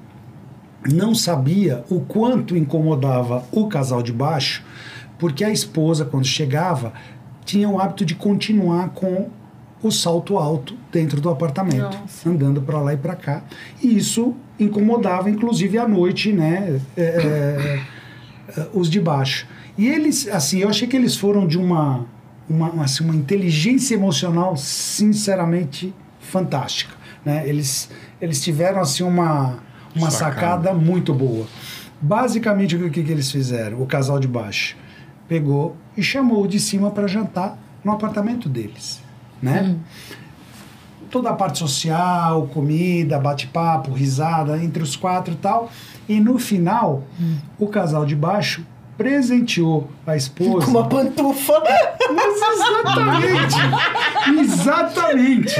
não 0.87 1.15
sabia 1.15 1.83
o 1.89 2.01
quanto 2.01 2.55
incomodava 2.55 3.43
o 3.51 3.67
casal 3.67 4.03
de 4.03 4.13
baixo, 4.13 4.63
porque 5.17 5.43
a 5.43 5.49
esposa, 5.49 6.05
quando 6.05 6.25
chegava, 6.25 6.93
tinha 7.45 7.67
o 7.67 7.79
hábito 7.79 8.05
de 8.05 8.13
continuar 8.13 8.89
com 8.89 9.29
o 9.81 9.89
salto 9.89 10.37
alto 10.37 10.77
dentro 10.91 11.19
do 11.19 11.31
apartamento, 11.31 11.97
Nossa. 11.97 12.29
andando 12.29 12.61
para 12.61 12.79
lá 12.79 12.93
e 12.93 12.97
para 12.97 13.15
cá. 13.15 13.43
E 13.81 13.97
isso 13.97 14.35
incomodava, 14.59 15.31
inclusive, 15.31 15.79
à 15.79 15.87
noite, 15.87 16.31
né, 16.31 16.79
é, 16.95 17.01
é, 17.01 17.81
é 18.55 18.67
os 18.71 18.87
de 18.87 18.99
baixo. 19.01 19.47
E 19.77 19.87
eles, 19.87 20.27
assim, 20.27 20.59
eu 20.59 20.69
achei 20.69 20.87
que 20.87 20.95
eles 20.95 21.15
foram 21.15 21.47
de 21.47 21.57
uma, 21.57 22.05
uma, 22.49 22.83
assim, 22.83 23.03
uma 23.03 23.15
inteligência 23.15 23.95
emocional 23.95 24.55
sinceramente 24.55 25.93
fantástica. 26.19 26.95
Né? 27.25 27.47
Eles, 27.47 27.89
eles 28.21 28.41
tiveram 28.41 28.81
assim 28.81 29.03
uma, 29.03 29.59
uma 29.95 30.11
sacada. 30.11 30.35
sacada 30.35 30.73
muito 30.73 31.13
boa. 31.13 31.47
Basicamente, 32.01 32.75
o 32.75 32.89
que, 32.89 33.03
que 33.03 33.11
eles 33.11 33.31
fizeram? 33.31 33.81
O 33.81 33.85
casal 33.85 34.19
de 34.19 34.27
baixo 34.27 34.75
pegou 35.27 35.75
e 35.95 36.03
chamou 36.03 36.43
o 36.43 36.47
de 36.47 36.59
cima 36.59 36.91
para 36.91 37.07
jantar 37.07 37.57
no 37.83 37.91
apartamento 37.91 38.49
deles. 38.49 39.01
Né? 39.41 39.61
Hum. 39.63 39.79
Toda 41.09 41.29
a 41.29 41.33
parte 41.33 41.59
social, 41.59 42.47
comida, 42.47 43.19
bate-papo, 43.19 43.91
risada 43.91 44.61
entre 44.61 44.83
os 44.83 44.95
quatro 44.95 45.33
e 45.33 45.37
tal. 45.37 45.71
E 46.09 46.19
no 46.19 46.37
final, 46.37 47.03
hum. 47.19 47.37
o 47.57 47.67
casal 47.67 48.05
de 48.05 48.15
baixo 48.15 48.65
presenteou 48.97 49.87
a 50.05 50.15
esposa. 50.15 50.65
Com 50.65 50.71
uma 50.71 50.87
pantufa. 50.87 51.53
Mas 52.13 52.41
exatamente! 52.53 53.55
exatamente! 54.39 55.55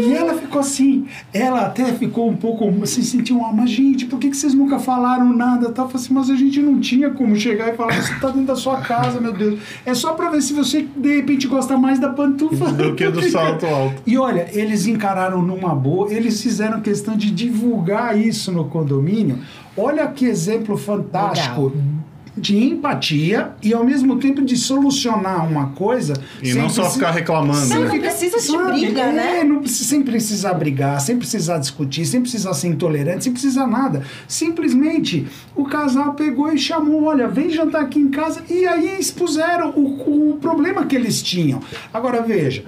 E 0.00 0.12
ela 0.12 0.34
ficou 0.34 0.60
assim, 0.60 1.06
ela 1.32 1.66
até 1.66 1.92
ficou 1.92 2.28
um 2.28 2.36
pouco, 2.36 2.86
se 2.86 3.04
sentiu, 3.04 3.44
ah, 3.44 3.52
mas 3.52 3.70
gente, 3.70 4.06
por 4.06 4.18
que, 4.18 4.30
que 4.30 4.36
vocês 4.36 4.54
nunca 4.54 4.78
falaram 4.78 5.32
nada? 5.32 5.70
Tal? 5.70 5.88
Falei 5.88 6.04
assim, 6.04 6.14
mas 6.14 6.30
a 6.30 6.36
gente 6.36 6.60
não 6.60 6.80
tinha 6.80 7.10
como 7.10 7.36
chegar 7.36 7.68
e 7.72 7.76
falar, 7.76 7.94
você 7.94 8.14
tá 8.14 8.28
dentro 8.28 8.46
da 8.46 8.56
sua 8.56 8.80
casa, 8.80 9.20
meu 9.20 9.32
Deus. 9.32 9.60
É 9.84 9.94
só 9.94 10.14
pra 10.14 10.30
ver 10.30 10.42
se 10.42 10.52
você, 10.52 10.86
de 10.96 11.16
repente, 11.16 11.46
gosta 11.46 11.76
mais 11.76 11.98
da 11.98 12.08
pantufa. 12.08 12.72
Do 12.72 12.94
que 12.94 13.08
do 13.10 13.22
salto 13.30 13.66
alto. 13.66 14.02
E 14.06 14.18
olha, 14.18 14.48
eles 14.52 14.86
encararam 14.86 15.42
numa 15.42 15.74
boa, 15.74 16.12
eles 16.12 16.42
fizeram 16.42 16.80
questão 16.80 17.16
de 17.16 17.30
divulgar 17.30 18.18
isso 18.18 18.50
no 18.50 18.64
condomínio. 18.64 19.38
Olha 19.76 20.06
que 20.06 20.26
exemplo 20.26 20.76
fantástico. 20.76 21.66
Legal 21.66 21.91
de 22.36 22.56
empatia 22.56 23.52
e 23.62 23.74
ao 23.74 23.84
mesmo 23.84 24.18
tempo 24.18 24.42
de 24.42 24.56
solucionar 24.56 25.46
uma 25.46 25.68
coisa. 25.70 26.14
E 26.42 26.52
sem 26.52 26.62
não 26.62 26.70
só 26.70 26.88
ficar 26.90 27.10
reclamando. 27.10 27.66
Não, 27.68 27.82
né? 27.82 27.88
não 27.88 27.98
precisa 28.00 28.36
de 28.38 28.42
sabe? 28.42 28.80
briga, 28.80 29.02
É, 29.02 29.12
né? 29.12 29.44
Não 29.44 29.60
precisa, 29.60 29.88
sem 29.88 30.02
precisar 30.02 30.54
brigar, 30.54 31.00
sem 31.00 31.16
precisar 31.18 31.58
discutir, 31.58 32.06
sem 32.06 32.20
precisar 32.22 32.54
ser 32.54 32.68
intolerante, 32.68 33.24
sem 33.24 33.32
precisar 33.32 33.66
nada. 33.66 34.02
Simplesmente 34.26 35.26
o 35.54 35.64
casal 35.64 36.14
pegou 36.14 36.52
e 36.52 36.58
chamou: 36.58 37.04
olha, 37.04 37.28
vem 37.28 37.50
jantar 37.50 37.82
aqui 37.82 37.98
em 37.98 38.08
casa. 38.08 38.42
E 38.48 38.66
aí 38.66 38.98
expuseram 38.98 39.70
o, 39.70 40.32
o 40.32 40.36
problema 40.38 40.86
que 40.86 40.96
eles 40.96 41.22
tinham. 41.22 41.60
Agora 41.92 42.22
veja, 42.22 42.64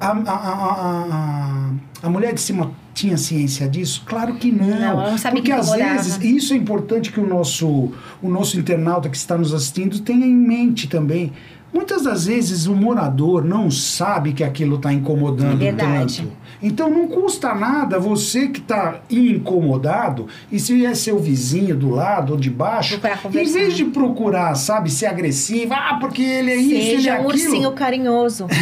a, 0.00 0.08
a, 0.08 0.32
a, 0.32 1.04
a, 1.12 1.70
a 2.02 2.10
mulher 2.10 2.34
de 2.34 2.40
cima 2.40 2.72
tinha 2.94 3.16
ciência 3.16 3.68
disso? 3.68 4.02
Claro 4.06 4.36
que 4.36 4.50
não. 4.50 4.66
Não, 4.66 5.10
não 5.10 5.18
porque 5.18 5.42
que 5.42 5.52
às 5.52 5.70
vezes 5.72 6.16
e 6.22 6.36
isso 6.36 6.54
é 6.54 6.56
importante 6.56 7.12
que 7.12 7.20
o 7.20 7.26
nosso, 7.26 7.92
o 8.22 8.28
nosso 8.28 8.58
internauta 8.58 9.08
que 9.08 9.16
está 9.16 9.36
nos 9.36 9.52
assistindo 9.52 9.98
tenha 10.00 10.24
em 10.24 10.34
mente 10.34 10.88
também. 10.88 11.32
Muitas 11.72 12.04
das 12.04 12.26
vezes 12.26 12.66
o 12.66 12.74
morador 12.74 13.44
não 13.44 13.68
sabe 13.68 14.32
que 14.32 14.44
aquilo 14.44 14.76
está 14.76 14.92
incomodando 14.92 15.54
É 15.60 15.72
verdade. 15.72 16.18
tanto. 16.18 16.32
Então 16.62 16.88
não 16.90 17.06
custa 17.08 17.54
nada 17.54 17.98
você 17.98 18.48
que 18.48 18.60
está 18.60 19.00
incomodado, 19.10 20.26
e 20.50 20.58
se 20.58 20.84
é 20.84 20.94
seu 20.94 21.18
vizinho 21.18 21.76
do 21.76 21.90
lado 21.90 22.32
ou 22.32 22.38
de 22.38 22.50
baixo, 22.50 23.00
em 23.34 23.44
vez 23.52 23.74
de 23.74 23.84
procurar, 23.84 24.54
sabe, 24.54 24.90
ser 24.90 25.06
agressiva, 25.06 25.74
ah, 25.74 25.98
porque 26.00 26.22
ele 26.22 26.50
é 26.50 26.56
isso, 26.56 26.70
ele 26.74 26.78
é 26.78 26.96
Seja 26.96 27.10
um 27.12 27.14
aquilo. 27.14 27.28
ursinho 27.28 27.72
carinhoso. 27.72 28.46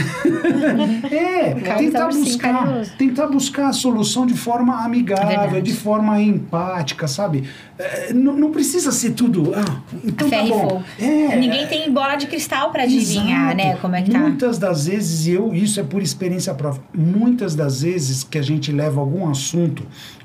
É, 1.10 1.54
tentar 1.76 1.98
tá 2.00 2.06
ursinho 2.06 2.24
buscar, 2.24 2.52
carinhoso. 2.64 2.92
tentar 2.96 3.26
buscar 3.26 3.68
a 3.68 3.72
solução 3.72 4.26
de 4.26 4.34
forma 4.34 4.84
amigável, 4.84 5.60
de 5.60 5.72
forma 5.72 6.20
empática, 6.20 7.06
sabe? 7.06 7.44
É, 7.78 8.12
não, 8.12 8.34
não 8.34 8.50
precisa 8.50 8.92
ser 8.92 9.10
tudo. 9.12 9.52
Ah, 9.54 9.80
então 10.04 10.28
tá 10.28 10.42
bom. 10.44 10.82
É, 11.00 11.36
Ninguém 11.36 11.66
tem 11.66 11.90
bola 11.92 12.16
de 12.16 12.26
cristal 12.26 12.70
pra 12.70 12.84
adivinhar, 12.84 13.52
Exato. 13.52 13.56
né? 13.56 13.76
Como 13.80 13.96
é 13.96 14.02
que 14.02 14.10
tá. 14.10 14.18
Muitas 14.18 14.58
das 14.58 14.86
vezes, 14.86 15.26
e 15.26 15.32
eu, 15.32 15.52
isso 15.54 15.80
é 15.80 15.82
por 15.82 16.00
experiência 16.02 16.54
própria, 16.54 16.82
muitas 16.94 17.54
das 17.54 17.81
vezes 17.82 18.24
que 18.24 18.38
a 18.38 18.42
gente 18.42 18.72
leva 18.72 19.00
algum 19.00 19.28
assunto 19.28 19.82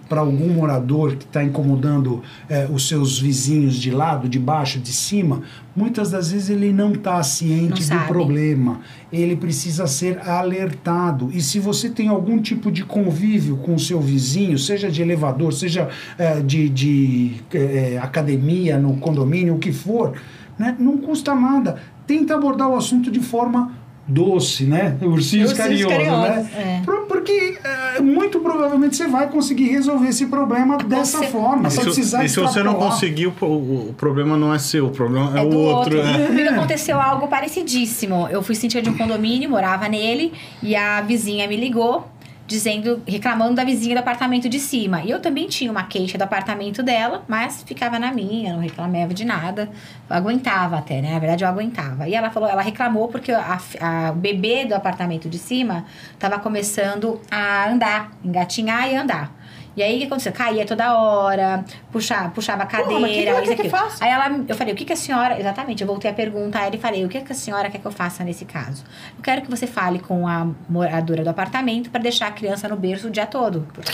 para 0.07 0.21
algum 0.21 0.53
morador 0.53 1.15
que 1.15 1.25
está 1.25 1.43
incomodando 1.43 2.23
eh, 2.49 2.67
os 2.71 2.87
seus 2.87 3.19
vizinhos 3.19 3.75
de 3.75 3.91
lado, 3.91 4.29
de 4.29 4.39
baixo, 4.39 4.79
de 4.79 4.93
cima, 4.93 5.41
muitas 5.75 6.11
das 6.11 6.31
vezes 6.31 6.49
ele 6.49 6.71
não 6.71 6.93
está 6.93 7.21
ciente 7.23 7.69
Não 7.69 7.75
do 7.75 7.83
sabe. 7.83 8.07
problema. 8.07 8.79
Ele 9.11 9.35
precisa 9.35 9.85
ser 9.85 10.19
alertado. 10.27 11.29
E 11.33 11.41
se 11.41 11.59
você 11.59 11.89
tem 11.89 12.07
algum 12.07 12.39
tipo 12.41 12.71
de 12.71 12.85
convívio 12.85 13.57
com 13.57 13.75
o 13.75 13.79
seu 13.79 13.99
vizinho, 13.99 14.57
seja 14.57 14.89
de 14.89 15.01
elevador, 15.01 15.51
seja 15.53 15.89
eh, 16.17 16.39
de, 16.39 16.69
de 16.69 17.35
eh, 17.53 17.99
academia, 18.01 18.77
no 18.77 18.97
condomínio, 18.97 19.55
o 19.55 19.59
que 19.59 19.71
for, 19.73 20.13
né, 20.57 20.75
não 20.79 20.97
custa 20.97 21.35
nada. 21.35 21.77
Tenta 22.05 22.33
abordar 22.33 22.69
o 22.69 22.75
assunto 22.77 23.11
de 23.11 23.19
forma 23.19 23.73
doce, 24.07 24.63
né? 24.63 24.97
Ursinhos 25.01 25.51
Ursinhos 25.51 25.53
carinhosos, 25.53 25.97
carinhosos, 25.97 26.51
né? 26.51 26.83
é. 26.87 26.91
Porque 27.07 27.57
eh, 27.63 28.01
muito 28.01 28.39
provavelmente 28.39 28.95
você 28.95 29.07
vai 29.07 29.29
conseguir 29.29 29.69
resolver 29.69 30.07
esse 30.07 30.27
problema 30.27 30.77
dessa 30.77 31.23
forma. 31.23 31.67
E 31.67 31.71
se, 31.71 31.81
precisar 31.81 32.23
e 32.23 32.29
se 32.29 32.39
você 32.39 32.63
não 32.63 32.75
conseguir, 32.75 33.27
o, 33.27 33.93
problema 33.97 34.37
não 34.37 34.53
é 34.53 34.59
seu, 34.59 34.87
o 34.87 34.91
problema 34.91 35.37
é, 35.37 35.41
É 35.41 35.43
o 35.43 35.53
outro. 35.53 35.97
outro. 35.97 36.03
né? 36.03 36.27
Comigo 36.27 36.49
aconteceu 36.49 36.99
algo 36.99 37.27
parecidíssimo. 37.27 38.27
Eu 38.29 38.41
fui 38.41 38.55
síndica 38.55 38.81
de 38.81 38.89
um 38.89 38.97
condomínio, 38.97 39.49
morava 39.49 39.87
nele, 39.89 40.31
e 40.61 40.75
a 40.75 41.01
vizinha 41.01 41.47
me 41.47 41.57
ligou, 41.57 42.07
dizendo, 42.47 43.03
reclamando 43.05 43.55
da 43.55 43.63
vizinha 43.65 43.95
do 43.95 43.99
apartamento 43.99 44.47
de 44.47 44.57
cima. 44.59 45.03
E 45.03 45.11
eu 45.11 45.19
também 45.21 45.47
tinha 45.47 45.69
uma 45.69 45.83
queixa 45.83 46.17
do 46.17 46.23
apartamento 46.23 46.81
dela, 46.81 47.23
mas 47.27 47.61
ficava 47.63 47.99
na 47.99 48.11
minha, 48.13 48.53
não 48.53 48.59
reclamava 48.61 49.13
de 49.13 49.25
nada. 49.25 49.69
Eu 50.09 50.15
aguentava 50.15 50.77
até, 50.77 51.01
né? 51.01 51.11
Na 51.11 51.19
verdade, 51.19 51.43
eu 51.43 51.49
aguentava. 51.49 52.07
E 52.07 52.15
ela 52.15 52.29
falou, 52.29 52.49
ela 52.49 52.61
reclamou 52.61 53.09
porque 53.09 53.31
a, 53.33 53.59
a- 53.81 54.11
o 54.11 54.15
bebê 54.15 54.65
do 54.65 54.73
apartamento 54.73 55.29
de 55.29 55.37
cima 55.37 55.85
estava 56.13 56.39
começando 56.39 57.21
a 57.29 57.69
andar, 57.69 58.11
engatinhar 58.23 58.89
e 58.89 58.95
andar. 58.95 59.31
E 59.77 59.83
aí 59.83 59.97
o 59.97 59.99
que 59.99 60.05
aconteceu? 60.05 60.33
Caía 60.33 60.65
toda 60.65 60.97
hora, 60.97 61.63
puxava, 61.91 62.29
puxava 62.29 62.63
a 62.63 62.65
cadeira. 62.65 63.33
mas 63.35 63.47
o 63.47 63.55
que 63.55 63.61
que 63.61 63.69
faça? 63.69 64.03
Aí 64.03 64.09
ela, 64.09 64.43
eu 64.47 64.55
falei, 64.55 64.73
o 64.73 64.75
que, 64.75 64.83
que 64.83 64.93
a 64.93 64.95
senhora. 64.95 65.39
Exatamente, 65.39 65.81
eu 65.81 65.87
voltei 65.87 66.09
a 66.09 66.13
perguntar 66.15 66.61
a 66.61 66.67
ele 66.67 66.77
e 66.77 66.79
falei, 66.79 67.05
o 67.05 67.07
que, 67.07 67.21
que 67.21 67.31
a 67.31 67.35
senhora 67.35 67.69
quer 67.69 67.77
que 67.77 67.85
eu 67.85 67.91
faça 67.91 68.23
nesse 68.23 68.43
caso? 68.43 68.83
Eu 69.15 69.21
quero 69.21 69.43
que 69.43 69.51
você 69.51 69.67
fale 69.67 69.99
com 69.99 70.27
a 70.27 70.47
moradora 70.67 71.23
do 71.23 71.29
apartamento 71.29 71.91
para 71.91 72.01
deixar 72.01 72.25
a 72.25 72.31
criança 72.31 72.67
no 72.67 72.75
berço 72.75 73.07
o 73.07 73.11
dia 73.11 73.27
todo. 73.27 73.67
Porque 73.71 73.91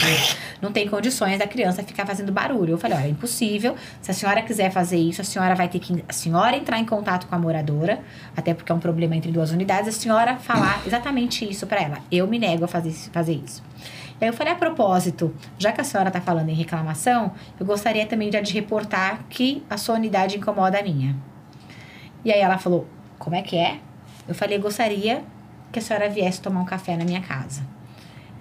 não 0.61 0.71
tem 0.71 0.87
condições 0.87 1.37
da 1.37 1.47
criança 1.47 1.83
ficar 1.83 2.05
fazendo 2.05 2.31
barulho. 2.31 2.71
Eu 2.71 2.77
falei, 2.77 2.97
olha, 2.97 3.07
é 3.07 3.09
impossível. 3.09 3.75
Se 4.01 4.09
a 4.09 4.13
senhora 4.13 4.41
quiser 4.41 4.71
fazer 4.71 4.97
isso, 4.97 5.19
a 5.19 5.25
senhora 5.25 5.53
vai 5.53 5.67
ter 5.67 5.79
que. 5.79 6.01
A 6.07 6.13
senhora 6.13 6.55
entrar 6.55 6.79
em 6.79 6.85
contato 6.85 7.27
com 7.27 7.35
a 7.35 7.37
moradora, 7.37 7.99
até 8.37 8.53
porque 8.53 8.71
é 8.71 8.75
um 8.75 8.79
problema 8.79 9.17
entre 9.17 9.33
duas 9.33 9.51
unidades, 9.51 9.89
a 9.89 9.91
senhora 9.91 10.37
falar 10.37 10.81
exatamente 10.87 11.43
isso 11.43 11.67
para 11.67 11.81
ela. 11.81 11.97
Eu 12.09 12.25
me 12.25 12.39
nego 12.39 12.63
a 12.63 12.69
fazer, 12.69 12.93
fazer 13.11 13.33
isso. 13.33 13.61
Aí 14.23 14.29
eu 14.29 14.33
falei, 14.33 14.53
a 14.53 14.55
propósito, 14.55 15.35
já 15.57 15.73
que 15.73 15.81
a 15.81 15.83
senhora 15.83 16.07
está 16.07 16.21
falando 16.21 16.47
em 16.47 16.53
reclamação, 16.53 17.33
eu 17.59 17.65
gostaria 17.65 18.05
também 18.05 18.31
já 18.31 18.39
de 18.39 18.53
reportar 18.53 19.25
que 19.29 19.61
a 19.69 19.75
sua 19.75 19.95
unidade 19.95 20.37
incomoda 20.37 20.79
a 20.79 20.81
minha. 20.81 21.13
E 22.23 22.31
aí 22.31 22.39
ela 22.39 22.57
falou, 22.57 22.87
como 23.19 23.35
é 23.35 23.41
que 23.41 23.57
é? 23.57 23.81
Eu 24.25 24.33
falei, 24.33 24.57
gostaria 24.57 25.25
que 25.73 25.79
a 25.79 25.81
senhora 25.81 26.09
viesse 26.09 26.41
tomar 26.41 26.61
um 26.61 26.65
café 26.65 26.95
na 26.95 27.03
minha 27.03 27.19
casa. 27.19 27.63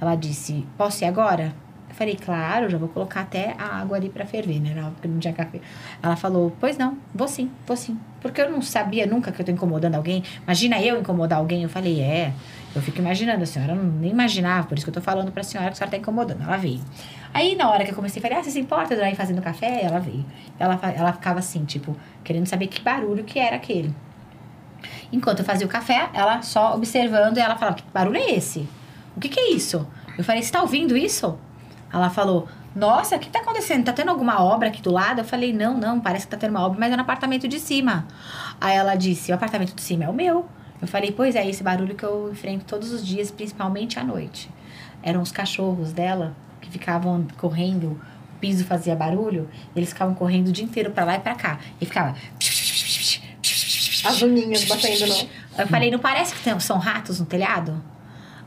Ela 0.00 0.14
disse, 0.14 0.64
posso 0.78 1.02
ir 1.02 1.08
agora? 1.08 1.52
Eu 1.92 1.96
falei, 1.96 2.16
claro, 2.16 2.70
já 2.70 2.78
vou 2.78 2.88
colocar 2.88 3.20
até 3.20 3.54
a 3.58 3.76
água 3.82 3.98
ali 3.98 4.08
para 4.08 4.24
ferver, 4.24 4.58
né? 4.58 4.72
Não, 4.74 4.92
porque 4.92 5.06
não 5.06 5.18
tinha 5.18 5.34
café. 5.34 5.60
Ela 6.02 6.16
falou, 6.16 6.56
pois 6.58 6.78
não, 6.78 6.96
vou 7.14 7.28
sim, 7.28 7.50
vou 7.66 7.76
sim. 7.76 7.98
Porque 8.18 8.40
eu 8.40 8.50
não 8.50 8.62
sabia 8.62 9.06
nunca 9.06 9.30
que 9.30 9.42
eu 9.42 9.44
tô 9.44 9.52
incomodando 9.52 9.94
alguém. 9.94 10.24
Imagina 10.42 10.80
eu 10.80 10.98
incomodar 10.98 11.38
alguém. 11.38 11.62
Eu 11.62 11.68
falei, 11.68 12.00
é, 12.00 12.32
eu 12.74 12.80
fico 12.80 12.98
imaginando, 12.98 13.42
a 13.42 13.46
senhora 13.46 13.74
não, 13.74 13.84
nem 13.84 14.10
imaginava, 14.10 14.66
por 14.66 14.78
isso 14.78 14.86
que 14.86 14.88
eu 14.90 14.94
tô 14.94 15.02
falando 15.02 15.30
pra 15.30 15.42
senhora 15.42 15.68
que 15.68 15.74
a 15.74 15.76
senhora 15.76 15.90
tá 15.90 15.98
incomodando. 15.98 16.42
Ela 16.42 16.56
veio. 16.56 16.80
Aí, 17.34 17.54
na 17.56 17.70
hora 17.70 17.84
que 17.84 17.90
eu 17.90 17.94
comecei, 17.94 18.20
eu 18.20 18.22
falei, 18.22 18.38
ah, 18.38 18.42
você 18.42 18.50
se 18.50 18.60
importa 18.60 18.96
de 18.96 19.02
ir 19.02 19.14
fazendo 19.14 19.42
café? 19.42 19.82
Ela 19.82 19.98
veio. 19.98 20.24
Ela, 20.58 20.80
ela 20.96 21.12
ficava 21.12 21.40
assim, 21.40 21.66
tipo, 21.66 21.94
querendo 22.24 22.46
saber 22.46 22.68
que 22.68 22.80
barulho 22.80 23.22
que 23.22 23.38
era 23.38 23.56
aquele. 23.56 23.94
Enquanto 25.12 25.40
eu 25.40 25.44
fazia 25.44 25.66
o 25.66 25.70
café, 25.70 26.08
ela 26.14 26.40
só 26.40 26.74
observando, 26.74 27.36
e 27.36 27.40
ela 27.40 27.56
falava, 27.56 27.76
que 27.76 27.84
barulho 27.92 28.16
é 28.16 28.30
esse? 28.30 28.66
O 29.14 29.20
que 29.20 29.28
que 29.28 29.38
é 29.38 29.50
isso? 29.50 29.86
Eu 30.16 30.24
falei, 30.24 30.42
você 30.42 30.50
tá 30.50 30.62
ouvindo 30.62 30.96
isso? 30.96 31.38
Ela 31.92 32.08
falou, 32.08 32.48
nossa, 32.74 33.16
o 33.16 33.18
que 33.18 33.28
tá 33.28 33.40
acontecendo? 33.40 33.84
Tá 33.84 33.92
tendo 33.92 34.10
alguma 34.10 34.42
obra 34.42 34.68
aqui 34.68 34.80
do 34.80 34.90
lado? 34.90 35.20
Eu 35.20 35.24
falei, 35.24 35.52
não, 35.52 35.76
não, 35.76 36.00
parece 36.00 36.26
que 36.26 36.30
tá 36.30 36.38
tendo 36.38 36.50
uma 36.50 36.64
obra, 36.64 36.80
mas 36.80 36.92
é 36.92 36.96
no 36.96 37.02
apartamento 37.02 37.46
de 37.46 37.60
cima. 37.60 38.06
Aí 38.60 38.74
ela 38.76 38.94
disse, 38.94 39.30
o 39.30 39.34
apartamento 39.34 39.74
de 39.74 39.82
cima 39.82 40.04
é 40.04 40.08
o 40.08 40.14
meu. 40.14 40.48
Eu 40.80 40.88
falei, 40.88 41.12
pois 41.12 41.36
é, 41.36 41.48
esse 41.48 41.62
barulho 41.62 41.94
que 41.94 42.04
eu 42.04 42.30
enfrento 42.32 42.64
todos 42.64 42.90
os 42.90 43.06
dias, 43.06 43.30
principalmente 43.30 43.98
à 43.98 44.04
noite. 44.04 44.50
Eram 45.02 45.20
os 45.20 45.30
cachorros 45.30 45.92
dela 45.92 46.34
que 46.60 46.70
ficavam 46.70 47.26
correndo, 47.36 48.00
o 48.36 48.38
piso 48.40 48.64
fazia 48.64 48.96
barulho, 48.96 49.48
eles 49.76 49.90
ficavam 49.90 50.14
correndo 50.14 50.48
o 50.48 50.52
dia 50.52 50.64
inteiro 50.64 50.90
pra 50.90 51.04
lá 51.04 51.16
e 51.16 51.20
pra 51.20 51.34
cá. 51.34 51.58
E 51.80 51.86
ficava. 51.86 52.16
As 54.04 54.22
unhinhas 54.22 54.64
batendo 54.64 55.06
no. 55.06 55.14
Eu 55.58 55.68
falei, 55.68 55.90
não 55.90 55.98
parece 55.98 56.34
que 56.34 56.60
são 56.60 56.78
ratos 56.78 57.20
no 57.20 57.26
telhado? 57.26 57.80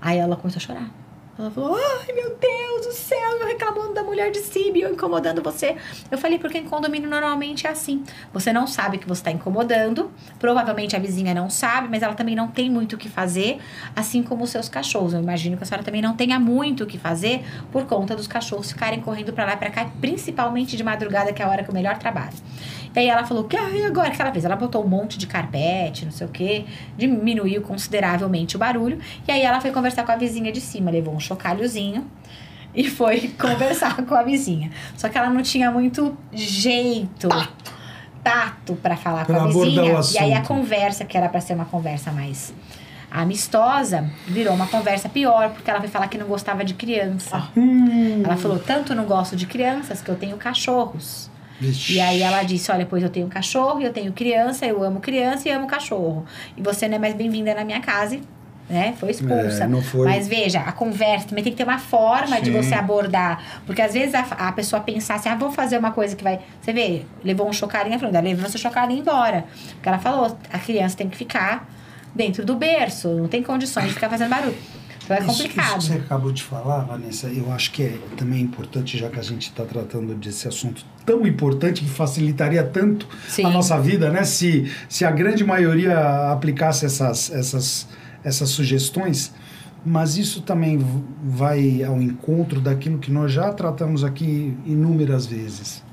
Aí 0.02 0.18
ela 0.18 0.36
começou 0.36 0.58
a 0.58 0.62
chorar. 0.62 1.05
Ela 1.38 1.52
falou, 1.52 1.76
ai 1.76 2.14
meu 2.14 2.38
Deus 2.38 2.88
do 2.88 2.94
céu, 2.94 3.32
eu 3.42 3.48
reclamando 3.48 3.94
da 3.94 4.04
mulher 4.04 4.32
de 4.32 4.40
e 4.56 4.82
eu 4.82 4.94
incomodando 4.94 5.42
você. 5.42 5.76
Eu 6.10 6.18
falei, 6.18 6.40
porque 6.40 6.58
em 6.58 6.64
condomínio 6.64 7.10
normalmente 7.10 7.68
é 7.68 7.70
assim. 7.70 8.04
Você 8.32 8.54
não 8.54 8.66
sabe 8.66 8.98
que 8.98 9.08
você 9.08 9.20
está 9.20 9.32
incomodando, 9.32 10.10
provavelmente 10.40 10.96
a 10.96 11.00
vizinha 11.00 11.34
não 11.34 11.50
sabe, 11.50 11.90
mas 11.90 12.02
ela 12.02 12.14
também 12.14 12.36
não 12.36 12.48
tem 12.48 12.70
muito 12.70 12.94
o 12.94 12.98
que 12.98 13.10
fazer, 13.10 13.60
assim 13.94 14.24
como 14.24 14.46
os 14.46 14.50
seus 14.50 14.70
cachorros. 14.70 15.14
Eu 15.14 15.22
imagino 15.22 15.58
que 15.58 15.64
a 15.64 15.66
senhora 15.66 15.84
também 15.84 16.02
não 16.02 16.16
tenha 16.16 16.40
muito 16.40 16.86
o 16.86 16.88
que 16.88 16.98
fazer 16.98 17.44
por 17.70 17.86
conta 17.86 18.16
dos 18.16 18.28
cachorros 18.28 18.72
ficarem 18.72 19.02
correndo 19.02 19.34
pra 19.34 19.46
lá 19.46 19.54
e 19.54 19.58
pra 19.58 19.70
cá, 19.70 19.90
principalmente 20.00 20.78
de 20.78 20.84
madrugada, 20.86 21.34
que 21.34 21.42
é 21.42 21.46
a 21.46 21.50
hora 21.50 21.64
que 21.64 21.70
eu 21.70 21.74
melhor 21.74 21.98
trabalho. 21.98 22.36
E 22.96 23.00
aí 23.00 23.10
ela 23.10 23.26
falou, 23.26 23.44
que 23.44 23.58
agora 23.58 24.10
que 24.10 24.22
ela 24.22 24.32
fez? 24.32 24.46
Ela 24.46 24.56
botou 24.56 24.82
um 24.82 24.88
monte 24.88 25.18
de 25.18 25.28
carpete, 25.28 26.06
não 26.06 26.14
sei 26.14 26.28
o 26.28 26.30
quê, 26.30 26.66
diminuiu 26.98 27.62
consideravelmente 27.62 28.56
o 28.56 28.60
barulho. 28.60 29.00
E 29.28 29.32
aí 29.34 29.42
ela 29.42 29.60
foi 29.60 29.72
conversar 29.72 30.06
com 30.06 30.14
a 30.14 30.16
vizinha 30.16 30.50
de 30.50 30.62
cima, 30.62 30.90
levou 30.90 31.14
um 31.14 31.20
chocalhozinho 31.26 32.06
e 32.74 32.90
foi 32.90 33.30
conversar 33.40 33.96
com 34.06 34.16
a 34.16 34.24
vizinha. 34.24 34.72
Só 34.98 35.10
que 35.10 35.18
ela 35.18 35.30
não 35.30 35.42
tinha 35.42 35.72
muito 35.72 36.18
jeito, 36.32 37.28
tato 38.24 38.76
para 38.76 38.96
falar 38.96 39.26
Pra 39.26 39.36
com 39.40 39.42
a 39.44 39.48
vizinha. 39.48 40.00
E 40.14 40.18
aí 40.18 40.34
a 40.34 40.42
conversa, 40.42 41.06
que 41.06 41.18
era 41.18 41.30
para 41.30 41.42
ser 41.42 41.54
uma 41.54 41.66
conversa 41.66 42.12
mais 42.12 42.54
amistosa, 43.12 44.10
virou 44.28 44.54
uma 44.54 44.68
conversa 44.68 45.08
pior, 45.08 45.50
porque 45.52 45.70
ela 45.70 45.80
foi 45.80 45.88
falar 45.88 46.08
que 46.08 46.18
não 46.18 46.28
gostava 46.28 46.66
de 46.66 46.74
criança. 46.74 47.48
Hum, 47.56 48.22
Ela 48.24 48.36
falou, 48.36 48.60
tanto 48.60 48.94
não 48.94 49.06
gosto 49.06 49.36
de 49.36 49.46
crianças 49.46 50.02
que 50.02 50.10
eu 50.10 50.16
tenho 50.16 50.36
cachorros. 50.38 51.30
vixe. 51.60 51.94
E 51.94 52.02
aí 52.02 52.22
ela 52.22 52.44
disse, 52.44 52.70
olha, 52.72 52.86
pois 52.86 53.02
eu 53.04 53.10
tenho 53.10 53.28
cachorro, 53.28 53.80
eu 53.82 53.94
tenho 53.94 54.12
criança, 54.12 54.66
eu 54.66 54.84
amo 54.84 55.00
criança 55.00 55.48
e 55.48 55.52
amo 55.52 55.66
cachorro. 55.66 56.26
E 56.58 56.62
você 56.62 56.88
não 56.90 56.96
é 56.98 57.00
mais 57.00 57.14
bem-vinda 57.14 57.54
na 57.56 57.64
minha 57.64 57.80
casa. 57.80 58.16
E 58.16 58.22
né? 58.70 58.94
Foi 59.00 59.12
expulsa. 59.12 59.64
É, 59.66 59.82
foi- 59.82 60.08
Mas 60.08 60.28
veja, 60.28 60.60
a 60.60 60.72
conversa 60.72 61.28
também 61.28 61.44
tem 61.44 61.54
que 61.54 61.58
ter 61.58 61.64
uma 61.64 61.78
forma 61.80 62.40
de 62.42 62.52
Sim. 62.52 62.62
você 62.62 62.74
abordar. 62.74 63.42
Porque 63.66 63.82
às 63.82 63.94
vezes 63.94 64.16
a, 64.16 64.22
a 64.22 64.52
pessoa 64.52 64.82
pensar 64.82 65.16
assim, 65.16 65.30
ah, 65.30 65.36
vou 65.36 65.52
fazer 65.52 65.78
uma 65.78 65.92
coisa 65.92 66.16
que 66.16 66.24
vai. 66.24 66.40
Você 66.62 66.74
vê, 66.74 67.04
levou 67.24 67.48
um 67.48 67.54
chocarinho, 67.54 68.00
falou, 68.00 68.22
levou 68.22 68.50
seu 68.50 68.60
chocarinho 68.60 69.00
embora. 69.02 69.46
Porque 69.74 69.88
ela 69.90 70.00
falou, 70.00 70.38
a 70.52 70.60
criança 70.60 70.98
tem 70.98 71.08
que 71.10 71.18
ficar 71.18 71.70
dentro 72.14 72.46
do 72.46 72.56
berço, 72.56 73.10
não 73.10 73.28
tem 73.28 73.44
condições 73.44 73.88
de 73.88 73.94
ficar 73.94 74.10
fazendo 74.10 74.30
barulho. 74.30 74.56
Então 75.04 75.16
é 75.16 75.20
Isso- 75.20 75.28
complicado. 75.28 75.78
Isso, 75.80 75.92
que 75.92 75.98
você 75.98 76.04
acabou 76.04 76.32
de 76.32 76.42
falar, 76.42 76.80
Vanessa, 76.86 77.28
eu 77.28 77.52
acho 77.52 77.72
que 77.72 77.84
é 77.84 77.98
também 78.18 78.42
importante, 78.42 78.98
já 78.98 79.08
que 79.08 79.20
a 79.20 79.24
gente 79.24 79.44
está 79.50 79.64
tratando 79.64 80.16
desse 80.16 80.48
assunto 80.48 80.84
tão 81.06 81.28
importante 81.28 81.82
que 81.84 81.90
facilitaria 81.90 82.64
tanto 82.64 83.08
Sim. 83.28 83.46
a 83.46 83.50
nossa 83.52 83.80
vida, 83.80 84.10
né? 84.10 84.24
Se, 84.24 84.72
se 84.90 85.06
a 85.06 85.12
grande 85.12 85.44
maioria 85.44 86.32
aplicasse 86.32 86.88
essas, 86.88 87.30
essas, 87.32 87.88
essas 88.26 88.50
sugestões. 88.50 89.34
Mas 89.86 90.18
isso 90.18 90.42
também 90.42 90.84
vai 91.24 91.84
ao 91.84 92.02
encontro 92.02 92.60
daquilo 92.60 92.98
que 92.98 93.12
nós 93.12 93.32
já 93.32 93.54
tratamos 93.54 94.04
aqui 94.04 94.58
inúmeras 94.66 95.26
vezes. 95.28 95.84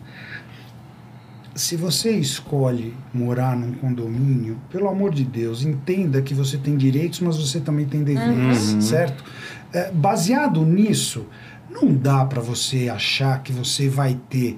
Se 1.54 1.76
você 1.76 2.12
escolhe 2.12 2.94
morar 3.12 3.54
num 3.54 3.72
condomínio, 3.74 4.58
pelo 4.70 4.88
amor 4.88 5.12
de 5.12 5.22
Deus, 5.22 5.62
entenda 5.62 6.22
que 6.22 6.32
você 6.32 6.56
tem 6.56 6.78
direitos, 6.78 7.20
mas 7.20 7.36
você 7.36 7.60
também 7.60 7.84
tem 7.84 8.02
deveres, 8.02 8.72
Uhum. 8.72 8.80
certo? 8.80 9.22
É, 9.70 9.92
baseado 9.92 10.64
nisso, 10.64 11.26
não 11.70 11.92
dá 11.94 12.24
para 12.24 12.40
você 12.40 12.88
achar 12.88 13.42
que 13.42 13.52
você 13.52 13.86
vai 13.90 14.18
ter 14.30 14.56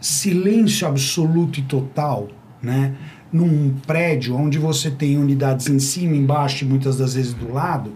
silêncio 0.00 0.86
absoluto 0.88 1.60
e 1.60 1.62
total, 1.64 2.28
né? 2.62 2.94
Num 3.32 3.74
prédio 3.86 4.36
onde 4.36 4.58
você 4.58 4.90
tem 4.90 5.16
unidades 5.16 5.68
em 5.68 5.78
cima, 5.78 6.14
embaixo 6.14 6.64
e 6.64 6.68
muitas 6.68 6.98
das 6.98 7.14
vezes 7.14 7.32
do 7.32 7.52
lado, 7.52 7.92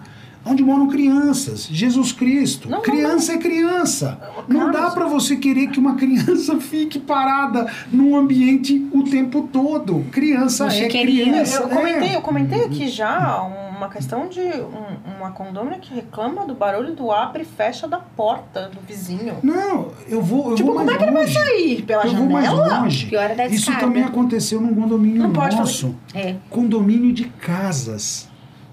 onde 0.47 0.63
moram 0.63 0.89
crianças. 0.89 1.67
Jesus 1.71 2.13
Cristo. 2.13 2.69
Não, 2.69 2.79
não, 2.79 2.83
criança 2.85 3.33
é 3.33 3.39
criança. 3.39 4.19
Não 4.49 4.71
dá 4.71 4.91
para 4.91 5.07
você 5.07 5.37
querer 5.37 5.69
que 5.69 5.79
uma 5.79 5.97
criança 5.97 6.57
fique 6.61 6.99
parada 6.99 7.67
num 7.93 8.17
ambiente 8.17 8.87
o 8.93 9.03
tempo 9.03 9.49
todo. 9.53 10.07
Criança 10.13 10.67
Um 10.67 10.69
é 10.69 10.89
criança. 10.89 11.63
Eu 11.63 11.69
comentei, 11.69 12.09
é. 12.09 12.17
eu 12.17 12.23
comentei 12.23 12.65
aqui 12.65 12.89
já 12.89 13.66
uma 13.77 13.89
questão 13.89 14.29
de 14.29 14.41
um- 14.41 15.17
uma 15.19 15.31
condômina 15.33 15.79
que 15.79 15.95
reclama 15.95 16.47
do 16.47 16.55
barulho 16.55 16.95
do 16.95 17.11
abre 17.13 17.43
e 17.43 17.45
fecha 17.45 17.87
da 17.87 17.99
porta 17.99 18.69
do 18.69 18.81
vizinho. 18.87 19.37
Não, 19.43 19.93
eu 20.09 20.23
vou, 20.23 20.51
eu 20.51 20.57
tipo, 20.57 20.69
vou 20.69 20.77
como 20.77 20.87
mais 20.87 20.97
é 20.97 20.99
que 20.99 21.05
ele 21.05 21.13
vai 21.13 21.23
longe. 21.25 21.35
sair? 21.35 21.83
Pela 21.83 22.07
Eu 22.07 22.15
vou 22.15 22.27
mais 22.31 22.47
janela? 22.47 22.79
longe. 22.81 23.07
Pior 23.07 23.31
é 23.31 23.35
da 23.35 23.47
Isso 23.47 23.55
escada. 23.71 23.81
também 23.81 24.03
aconteceu 24.05 24.61
num 24.61 24.75
condomínio 24.75 25.23
Não 25.23 25.33
pode 25.33 25.57
nosso. 25.57 25.95
É. 26.15 26.37
Condomínio 26.51 27.13
de 27.13 27.25
casas. 27.25 28.29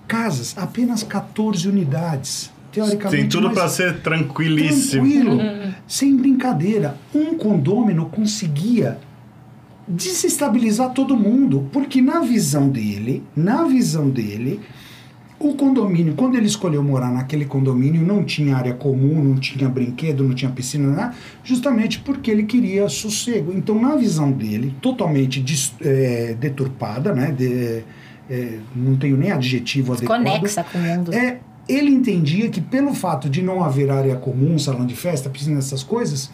Casas, 0.07 0.55
apenas 0.57 1.03
14 1.03 1.67
unidades. 1.67 2.51
Teoricamente, 2.71 3.21
Tem 3.21 3.29
tudo 3.29 3.51
para 3.53 3.67
ser 3.67 4.01
tranquilíssimo. 4.01 5.03
tranquilo, 5.07 5.37
sem 5.87 6.15
brincadeira. 6.17 6.97
Um 7.13 7.35
condômino 7.37 8.07
conseguia 8.07 8.97
desestabilizar 9.87 10.91
todo 10.91 11.15
mundo, 11.15 11.67
porque 11.71 12.01
na 12.01 12.19
visão 12.21 12.69
dele, 12.69 13.23
na 13.35 13.63
visão 13.65 14.09
dele, 14.09 14.59
o 15.49 15.55
condomínio, 15.55 16.13
quando 16.15 16.35
ele 16.35 16.45
escolheu 16.47 16.81
morar 16.83 17.11
naquele 17.11 17.45
condomínio, 17.45 18.01
não 18.05 18.23
tinha 18.23 18.55
área 18.55 18.73
comum, 18.73 19.23
não 19.23 19.35
tinha 19.35 19.67
brinquedo, 19.67 20.23
não 20.23 20.33
tinha 20.33 20.49
piscina, 20.51 20.87
nada, 20.89 21.15
justamente 21.43 21.99
porque 21.99 22.31
ele 22.31 22.43
queria 22.43 22.87
sossego. 22.89 23.51
Então, 23.53 23.79
na 23.81 23.95
visão 23.95 24.31
dele, 24.31 24.73
totalmente 24.81 25.39
des- 25.41 25.73
eh, 25.81 26.35
deturpada, 26.39 27.13
né? 27.13 27.31
de- 27.31 27.83
eh, 28.29 28.59
não 28.75 28.95
tenho 28.95 29.17
nem 29.17 29.31
adjetivo 29.31 29.93
adequado. 29.93 30.23
Desconexa 30.23 30.63
com 30.63 30.77
o 30.77 30.81
mundo. 30.81 31.13
É, 31.13 31.39
ele 31.67 31.89
entendia 31.91 32.49
que 32.49 32.61
pelo 32.61 32.93
fato 32.93 33.29
de 33.29 33.41
não 33.41 33.63
haver 33.63 33.89
área 33.91 34.15
comum, 34.15 34.57
salão 34.57 34.85
de 34.85 34.95
festa, 34.95 35.29
piscina, 35.29 35.59
essas 35.59 35.83
coisas, 35.83 36.31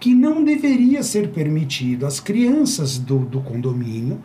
que 0.00 0.14
não 0.14 0.44
deveria 0.44 1.02
ser 1.02 1.28
permitido 1.30 2.06
às 2.06 2.20
crianças 2.20 2.98
do, 2.98 3.18
do 3.20 3.40
condomínio 3.40 4.18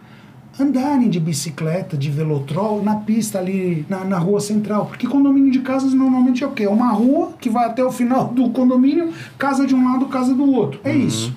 andarem 0.59 1.09
de 1.09 1.19
bicicleta, 1.19 1.97
de 1.97 2.09
velotrol 2.09 2.83
na 2.83 2.95
pista 2.95 3.39
ali 3.39 3.85
na, 3.89 4.03
na 4.03 4.17
rua 4.17 4.41
central. 4.41 4.85
Porque 4.85 5.07
condomínio 5.07 5.51
de 5.51 5.59
casas 5.59 5.93
normalmente 5.93 6.43
é 6.43 6.47
o 6.47 6.51
quê? 6.51 6.63
É 6.63 6.69
uma 6.69 6.91
rua 6.91 7.31
que 7.39 7.49
vai 7.49 7.65
até 7.65 7.83
o 7.83 7.91
final 7.91 8.27
do 8.27 8.49
condomínio, 8.49 9.11
casa 9.37 9.65
de 9.65 9.73
um 9.73 9.83
lado, 9.91 10.07
casa 10.07 10.33
do 10.33 10.51
outro. 10.51 10.79
É 10.83 10.93
isso. 10.93 11.33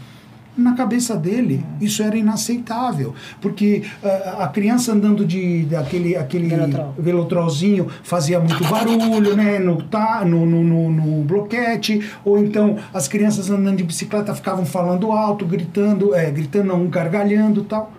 Na 0.54 0.74
cabeça 0.74 1.16
dele, 1.16 1.64
isso 1.80 2.02
era 2.02 2.14
inaceitável. 2.14 3.14
Porque 3.40 3.84
ah, 4.04 4.44
a 4.44 4.48
criança 4.48 4.92
andando 4.92 5.24
de 5.24 5.62
daquele 5.62 6.14
aquele 6.14 6.48
Velotrol. 6.48 6.94
velotrolzinho 6.98 7.86
fazia 8.02 8.38
muito 8.38 8.62
barulho, 8.64 9.34
né? 9.34 9.58
No, 9.58 9.80
tá, 9.82 10.22
no, 10.26 10.44
no, 10.44 10.62
no, 10.62 10.90
no 10.90 11.24
bloquete, 11.24 12.06
ou 12.22 12.38
então 12.38 12.76
as 12.92 13.08
crianças 13.08 13.48
andando 13.48 13.78
de 13.78 13.84
bicicleta 13.84 14.34
ficavam 14.34 14.66
falando 14.66 15.10
alto, 15.10 15.46
gritando, 15.46 16.14
é, 16.14 16.30
gritando, 16.30 16.66
não, 16.66 16.86
gargalhando 16.86 17.64
tal. 17.64 17.90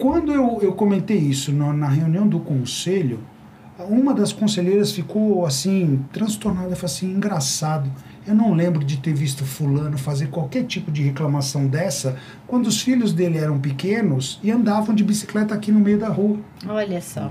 Quando 0.00 0.32
eu, 0.32 0.58
eu 0.62 0.72
comentei 0.72 1.18
isso 1.18 1.52
na, 1.52 1.74
na 1.74 1.86
reunião 1.86 2.26
do 2.26 2.40
conselho, 2.40 3.20
uma 3.78 4.14
das 4.14 4.32
conselheiras 4.32 4.92
ficou 4.92 5.44
assim, 5.44 6.02
transtornada, 6.10 6.74
falou 6.74 6.86
assim, 6.86 7.12
engraçado. 7.12 7.90
Eu 8.26 8.34
não 8.34 8.54
lembro 8.54 8.82
de 8.82 8.96
ter 8.96 9.12
visto 9.12 9.44
fulano 9.44 9.98
fazer 9.98 10.28
qualquer 10.28 10.64
tipo 10.64 10.90
de 10.90 11.02
reclamação 11.02 11.66
dessa 11.66 12.16
quando 12.46 12.66
os 12.66 12.80
filhos 12.80 13.12
dele 13.12 13.36
eram 13.36 13.58
pequenos 13.58 14.40
e 14.42 14.50
andavam 14.50 14.94
de 14.94 15.04
bicicleta 15.04 15.54
aqui 15.54 15.70
no 15.70 15.80
meio 15.80 15.98
da 15.98 16.08
rua. 16.08 16.38
Olha 16.66 17.00
só. 17.02 17.30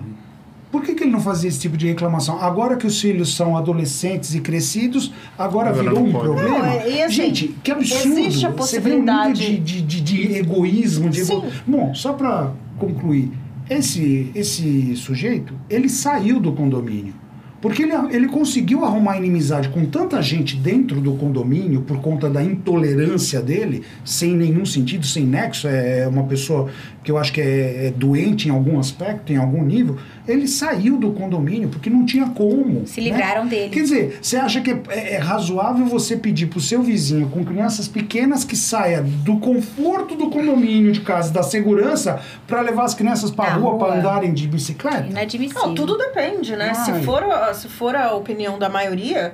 Por 0.71 0.83
que, 0.83 0.93
que 0.93 1.03
ele 1.03 1.11
não 1.11 1.19
fazia 1.19 1.47
esse 1.49 1.59
tipo 1.59 1.75
de 1.75 1.87
reclamação? 1.87 2.39
Agora 2.39 2.77
que 2.77 2.85
os 2.85 3.01
filhos 3.01 3.35
são 3.35 3.57
adolescentes 3.57 4.35
e 4.35 4.39
crescidos, 4.39 5.11
agora, 5.37 5.69
Agora 5.69 5.83
virou 5.89 6.05
um 6.05 6.11
pode. 6.11 6.23
problema? 6.25 6.57
Não, 6.59 6.65
é- 6.65 7.03
assim, 7.05 7.13
Gente, 7.15 7.47
que 7.63 7.71
absurdo. 7.71 8.19
existe 8.19 8.45
a 8.45 8.49
Você 8.51 8.79
vê 8.79 8.91
um 8.91 8.99
nível 8.99 9.05
possibilidade- 9.15 9.59
de, 9.59 9.81
de, 9.81 10.01
de, 10.01 10.01
de 10.27 10.37
egoísmo. 10.37 11.09
De 11.09 11.21
ego... 11.21 11.43
Bom, 11.65 11.93
só 11.95 12.13
para 12.13 12.51
concluir. 12.77 13.31
Esse, 13.69 14.31
esse 14.35 14.95
sujeito, 14.95 15.53
ele 15.69 15.89
saiu 15.89 16.39
do 16.39 16.51
condomínio. 16.53 17.13
Porque 17.61 17.83
ele, 17.83 17.91
ele 18.11 18.27
conseguiu 18.29 18.85
arrumar 18.85 19.17
inimizade 19.17 19.67
com 19.67 19.85
tanta 19.85 20.21
gente 20.21 20.55
dentro 20.55 21.01
do 21.01 21.11
condomínio 21.15 21.81
por 21.81 21.99
conta 21.99 22.29
da 22.29 22.41
intolerância 22.41 23.41
dele, 23.41 23.83
sem 24.05 24.33
nenhum 24.33 24.65
sentido, 24.65 25.05
sem 25.05 25.25
nexo. 25.25 25.67
É 25.67 26.07
uma 26.07 26.23
pessoa 26.23 26.69
que 27.03 27.11
eu 27.11 27.17
acho 27.17 27.33
que 27.33 27.41
é, 27.41 27.87
é 27.87 27.91
doente 27.95 28.47
em 28.47 28.51
algum 28.51 28.79
aspecto, 28.79 29.33
em 29.33 29.35
algum 29.35 29.61
nível. 29.61 29.97
Ele 30.31 30.47
saiu 30.47 30.97
do 30.97 31.11
condomínio 31.11 31.69
porque 31.69 31.89
não 31.89 32.05
tinha 32.05 32.27
como. 32.29 32.85
Se 32.85 33.01
né? 33.01 33.09
livraram 33.09 33.47
dele. 33.47 33.69
Quer 33.71 33.81
dizer, 33.81 34.19
você 34.21 34.37
acha 34.37 34.61
que 34.61 34.71
é, 34.71 34.79
é- 34.89 35.13
é 35.15 35.17
razoável 35.17 35.85
você 35.85 36.15
pedir 36.15 36.47
pro 36.47 36.59
seu 36.61 36.81
vizinho 36.83 37.27
com 37.29 37.43
crianças 37.43 37.87
pequenas 37.87 38.43
que 38.43 38.55
saia 38.55 39.01
do 39.01 39.37
conforto 39.39 40.15
do 40.15 40.29
condomínio 40.29 40.91
de 40.91 41.01
casa, 41.01 41.31
da 41.33 41.41
segurança, 41.43 42.19
para 42.47 42.61
levar 42.61 42.83
as 42.83 42.93
crianças 42.93 43.31
para 43.31 43.51
Na 43.51 43.55
rua 43.57 43.77
para 43.77 43.87
rua. 43.87 43.97
andarem 43.97 44.33
de 44.33 44.47
bicicleta? 44.47 45.07
Inadmissível. 45.07 45.67
Não, 45.67 45.75
tudo 45.75 45.97
depende, 45.97 46.55
né? 46.55 46.73
Se 46.73 46.93
for, 47.03 47.23
a, 47.23 47.53
se 47.53 47.67
for 47.67 47.95
a 47.95 48.13
opinião 48.13 48.59
da 48.59 48.69
maioria, 48.69 49.33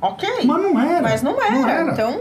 ok. 0.00 0.28
Mas 0.44 0.62
não 0.62 0.80
era. 0.80 1.02
Mas 1.02 1.22
não 1.22 1.42
era. 1.42 1.92
Então, 1.92 2.20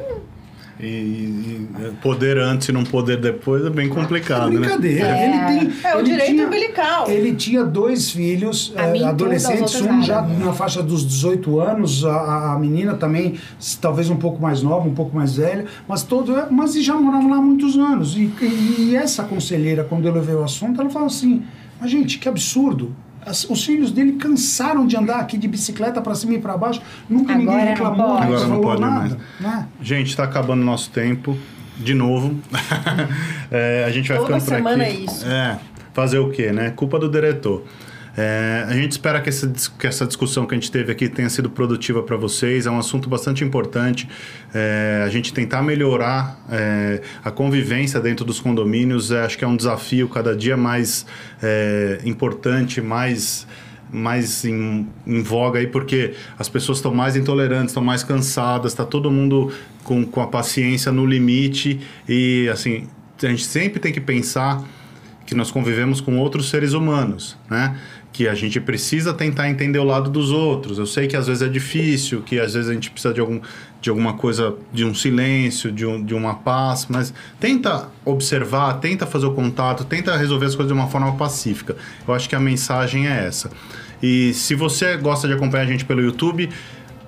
E, 0.80 0.86
e 0.86 1.70
poder 2.02 2.38
antes 2.38 2.68
e 2.68 2.72
não 2.72 2.84
poder 2.84 3.18
depois 3.18 3.66
é 3.66 3.70
bem 3.70 3.88
É 3.88 3.90
complicado, 3.90 4.52
né? 4.52 4.60
brincadeira. 4.60 5.08
É. 5.08 5.26
Ele 5.26 5.60
tem, 5.70 5.74
é 5.84 5.96
o 5.96 6.00
ele 6.00 6.04
direito 6.10 6.32
tinha, 6.32 6.48
umbilical. 6.48 7.10
Ele 7.10 7.36
tinha 7.36 7.64
dois 7.64 8.12
filhos 8.12 8.74
eh, 8.76 9.04
adolescentes, 9.04 9.80
um 9.82 10.02
já 10.02 10.22
nada. 10.22 10.46
na 10.46 10.52
faixa 10.52 10.84
dos 10.84 11.06
18 11.08 11.60
anos, 11.62 12.04
a, 12.04 12.54
a 12.54 12.60
menina 12.60 12.94
também, 12.96 13.40
talvez 13.80 14.10
um 14.10 14.18
pouco 14.18 14.42
mais 14.42 14.62
nova, 14.62 14.86
um 14.88 14.94
pouco 14.94 15.16
mais 15.16 15.38
velha, 15.38 15.66
mas 15.88 16.04
todo, 16.04 16.34
mas 16.52 16.74
já 16.84 16.96
moravam 16.96 17.30
lá 17.30 17.38
há 17.38 17.42
muitos 17.42 17.78
anos. 17.78 18.18
E, 18.18 18.30
e, 18.42 18.90
e 18.90 18.96
essa 18.98 19.24
conselheira, 19.24 19.86
quando 19.86 20.06
eu 20.06 20.14
levei 20.14 20.36
o 20.36 20.44
assunto, 20.44 20.82
ela 20.82 20.90
falou 20.90 21.08
assim: 21.08 21.42
mas 21.80 21.90
gente, 21.90 22.18
que 22.18 22.28
absurdo. 22.28 22.94
As- 23.26 23.50
os 23.50 23.64
filhos 23.66 23.92
dele 23.92 24.14
cansaram 24.14 24.86
de 24.86 24.96
andar 24.96 25.20
aqui 25.20 25.38
de 25.38 25.48
bicicleta 25.48 26.02
para 26.02 26.14
cima 26.16 26.34
e 26.34 26.40
para 26.40 26.56
baixo. 26.58 26.82
Nunca 27.10 27.34
Agora 27.34 27.38
ninguém 27.40 27.58
não 27.66 27.66
reclamou, 27.74 28.08
pode. 28.18 28.24
Agora 28.28 28.48
não 28.48 28.62
pode 28.62 28.82
nada. 28.82 29.18
Né? 29.40 29.68
Gente, 29.82 30.08
está 30.10 30.24
acabando 30.24 30.62
o 30.62 30.66
nosso 30.66 30.90
tempo. 30.92 31.38
De 31.78 31.94
novo. 31.94 32.40
É, 33.52 33.86
a 33.86 33.92
gente 33.92 34.08
vai 34.10 34.18
Toda 34.18 34.40
ficando 34.40 34.44
por 34.50 34.56
semana 34.56 34.84
aqui. 34.84 34.92
é 34.92 35.00
isso. 35.06 35.26
É, 35.28 35.60
fazer 35.94 36.18
o 36.18 36.30
quê, 36.32 36.52
né? 36.52 36.72
Culpa 36.72 36.98
do 36.98 37.08
diretor. 37.10 37.64
É, 38.18 38.66
a 38.68 38.74
gente 38.74 38.94
espera 38.94 39.20
que 39.22 39.30
essa, 39.30 39.52
que 39.78 39.88
essa 39.88 40.06
discussão 40.06 40.46
que 40.46 40.54
a 40.56 40.58
gente 40.58 40.72
teve 40.72 40.92
aqui 40.92 41.10
tenha 41.10 41.30
sido 41.30 41.50
produtiva 41.50 42.02
para 42.02 42.16
vocês. 42.16 42.66
É 42.66 42.72
um 42.72 42.80
assunto 42.80 43.10
bastante 43.10 43.44
importante. 43.44 44.08
É, 44.54 45.04
a 45.06 45.10
gente 45.10 45.34
tentar 45.34 45.62
melhorar 45.62 46.40
é, 46.50 47.02
a 47.24 47.32
convivência 47.32 48.00
dentro 48.00 48.24
dos 48.24 48.40
condomínios, 48.40 49.12
é, 49.12 49.26
acho 49.26 49.38
que 49.38 49.44
é 49.44 49.48
um 49.48 49.56
desafio 49.56 50.08
cada 50.08 50.36
dia 50.36 50.56
mais 50.56 51.06
é, 51.42 52.00
importante, 52.06 52.82
mais 52.82 53.48
mais 53.92 54.44
em, 54.44 54.88
em 55.06 55.22
voga 55.22 55.60
aí, 55.60 55.68
porque 55.68 56.16
as 56.38 56.50
pessoas 56.50 56.80
estão 56.80 56.94
mais 56.94 57.16
intolerantes, 57.16 57.68
estão 57.68 57.84
mais 57.84 58.04
cansadas, 58.04 58.72
está 58.72 58.84
todo 58.84 59.12
mundo 59.12 59.54
com, 59.84 60.04
com 60.04 60.22
a 60.22 60.28
paciência 60.28 60.92
no 60.92 61.06
limite 61.06 61.80
e, 62.10 62.50
assim, 62.52 62.88
a 63.24 63.28
gente 63.28 63.46
sempre 63.46 63.80
tem 63.80 63.94
que 63.94 64.02
pensar 64.02 64.64
que 65.26 65.34
nós 65.34 65.50
convivemos 65.50 66.00
com 66.02 66.18
outros 66.18 66.50
seres 66.50 66.74
humanos, 66.74 67.38
né? 67.50 67.78
Que 68.16 68.30
a 68.30 68.34
gente 68.34 68.62
precisa 68.62 69.14
tentar 69.14 69.50
entender 69.50 69.78
o 69.78 69.84
lado 69.84 70.10
dos 70.10 70.32
outros. 70.32 70.78
Eu 70.78 70.86
sei 70.86 71.06
que 71.06 71.18
às 71.18 71.28
vezes 71.28 71.44
é 71.44 71.50
difícil, 71.50 72.22
que 72.22 72.40
às 72.40 72.54
vezes 72.54 72.70
a 72.70 72.74
gente 72.74 72.90
precisa 72.90 73.14
de, 73.14 73.20
algum, 73.20 73.42
de 73.82 73.90
alguma 73.90 74.14
coisa, 74.14 74.56
de 74.72 74.86
um 74.86 74.96
silêncio, 74.96 75.70
de, 75.70 75.86
um, 75.86 76.02
de 76.02 76.14
uma 76.14 76.36
paz, 76.36 76.88
mas 76.90 77.14
tenta 77.42 77.90
observar, 78.06 78.76
tenta 78.76 79.06
fazer 79.06 79.26
o 79.26 79.34
contato, 79.34 79.84
tenta 79.84 80.16
resolver 80.16 80.46
as 80.46 80.56
coisas 80.56 80.74
de 80.74 80.80
uma 80.80 80.88
forma 80.88 81.14
pacífica. 81.18 81.76
Eu 82.08 82.14
acho 82.14 82.30
que 82.30 82.36
a 82.36 82.40
mensagem 82.40 83.06
é 83.06 83.28
essa. 83.28 83.52
E 84.02 84.34
se 84.34 84.56
você 84.56 84.96
gosta 84.96 85.28
de 85.28 85.34
acompanhar 85.34 85.64
a 85.64 85.68
gente 85.68 85.84
pelo 85.84 86.00
YouTube, 86.02 86.50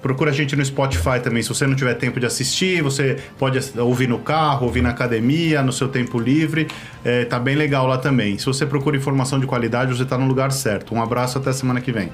Procura 0.02 0.32
a 0.32 0.34
gente 0.34 0.56
no 0.56 0.64
Spotify 0.64 1.20
também. 1.22 1.42
Se 1.44 1.50
você 1.50 1.66
não 1.66 1.76
tiver 1.76 1.94
tempo 1.96 2.20
de 2.20 2.26
assistir, 2.26 2.82
você 2.82 3.18
pode 3.38 3.60
ouvir 3.80 4.08
no 4.08 4.20
carro, 4.20 4.66
ouvir 4.66 4.82
na 4.82 4.90
academia, 4.90 5.62
no 5.62 5.72
seu 5.72 5.88
tempo 5.88 6.20
livre. 6.20 6.68
É, 7.04 7.26
tá 7.26 7.40
bem 7.40 7.56
legal 7.56 7.88
lá 7.88 7.98
também. 7.98 8.38
Se 8.38 8.46
você 8.46 8.66
procura 8.66 8.98
informação 8.98 9.40
de 9.40 9.46
qualidade, 9.46 9.96
você 9.96 10.04
está 10.04 10.18
no 10.18 10.28
lugar 10.28 10.52
certo. 10.52 10.94
Um 10.94 11.02
abraço 11.02 11.38
até 11.38 11.52
semana 11.52 11.82
que 11.82 11.92
vem. 11.92 12.10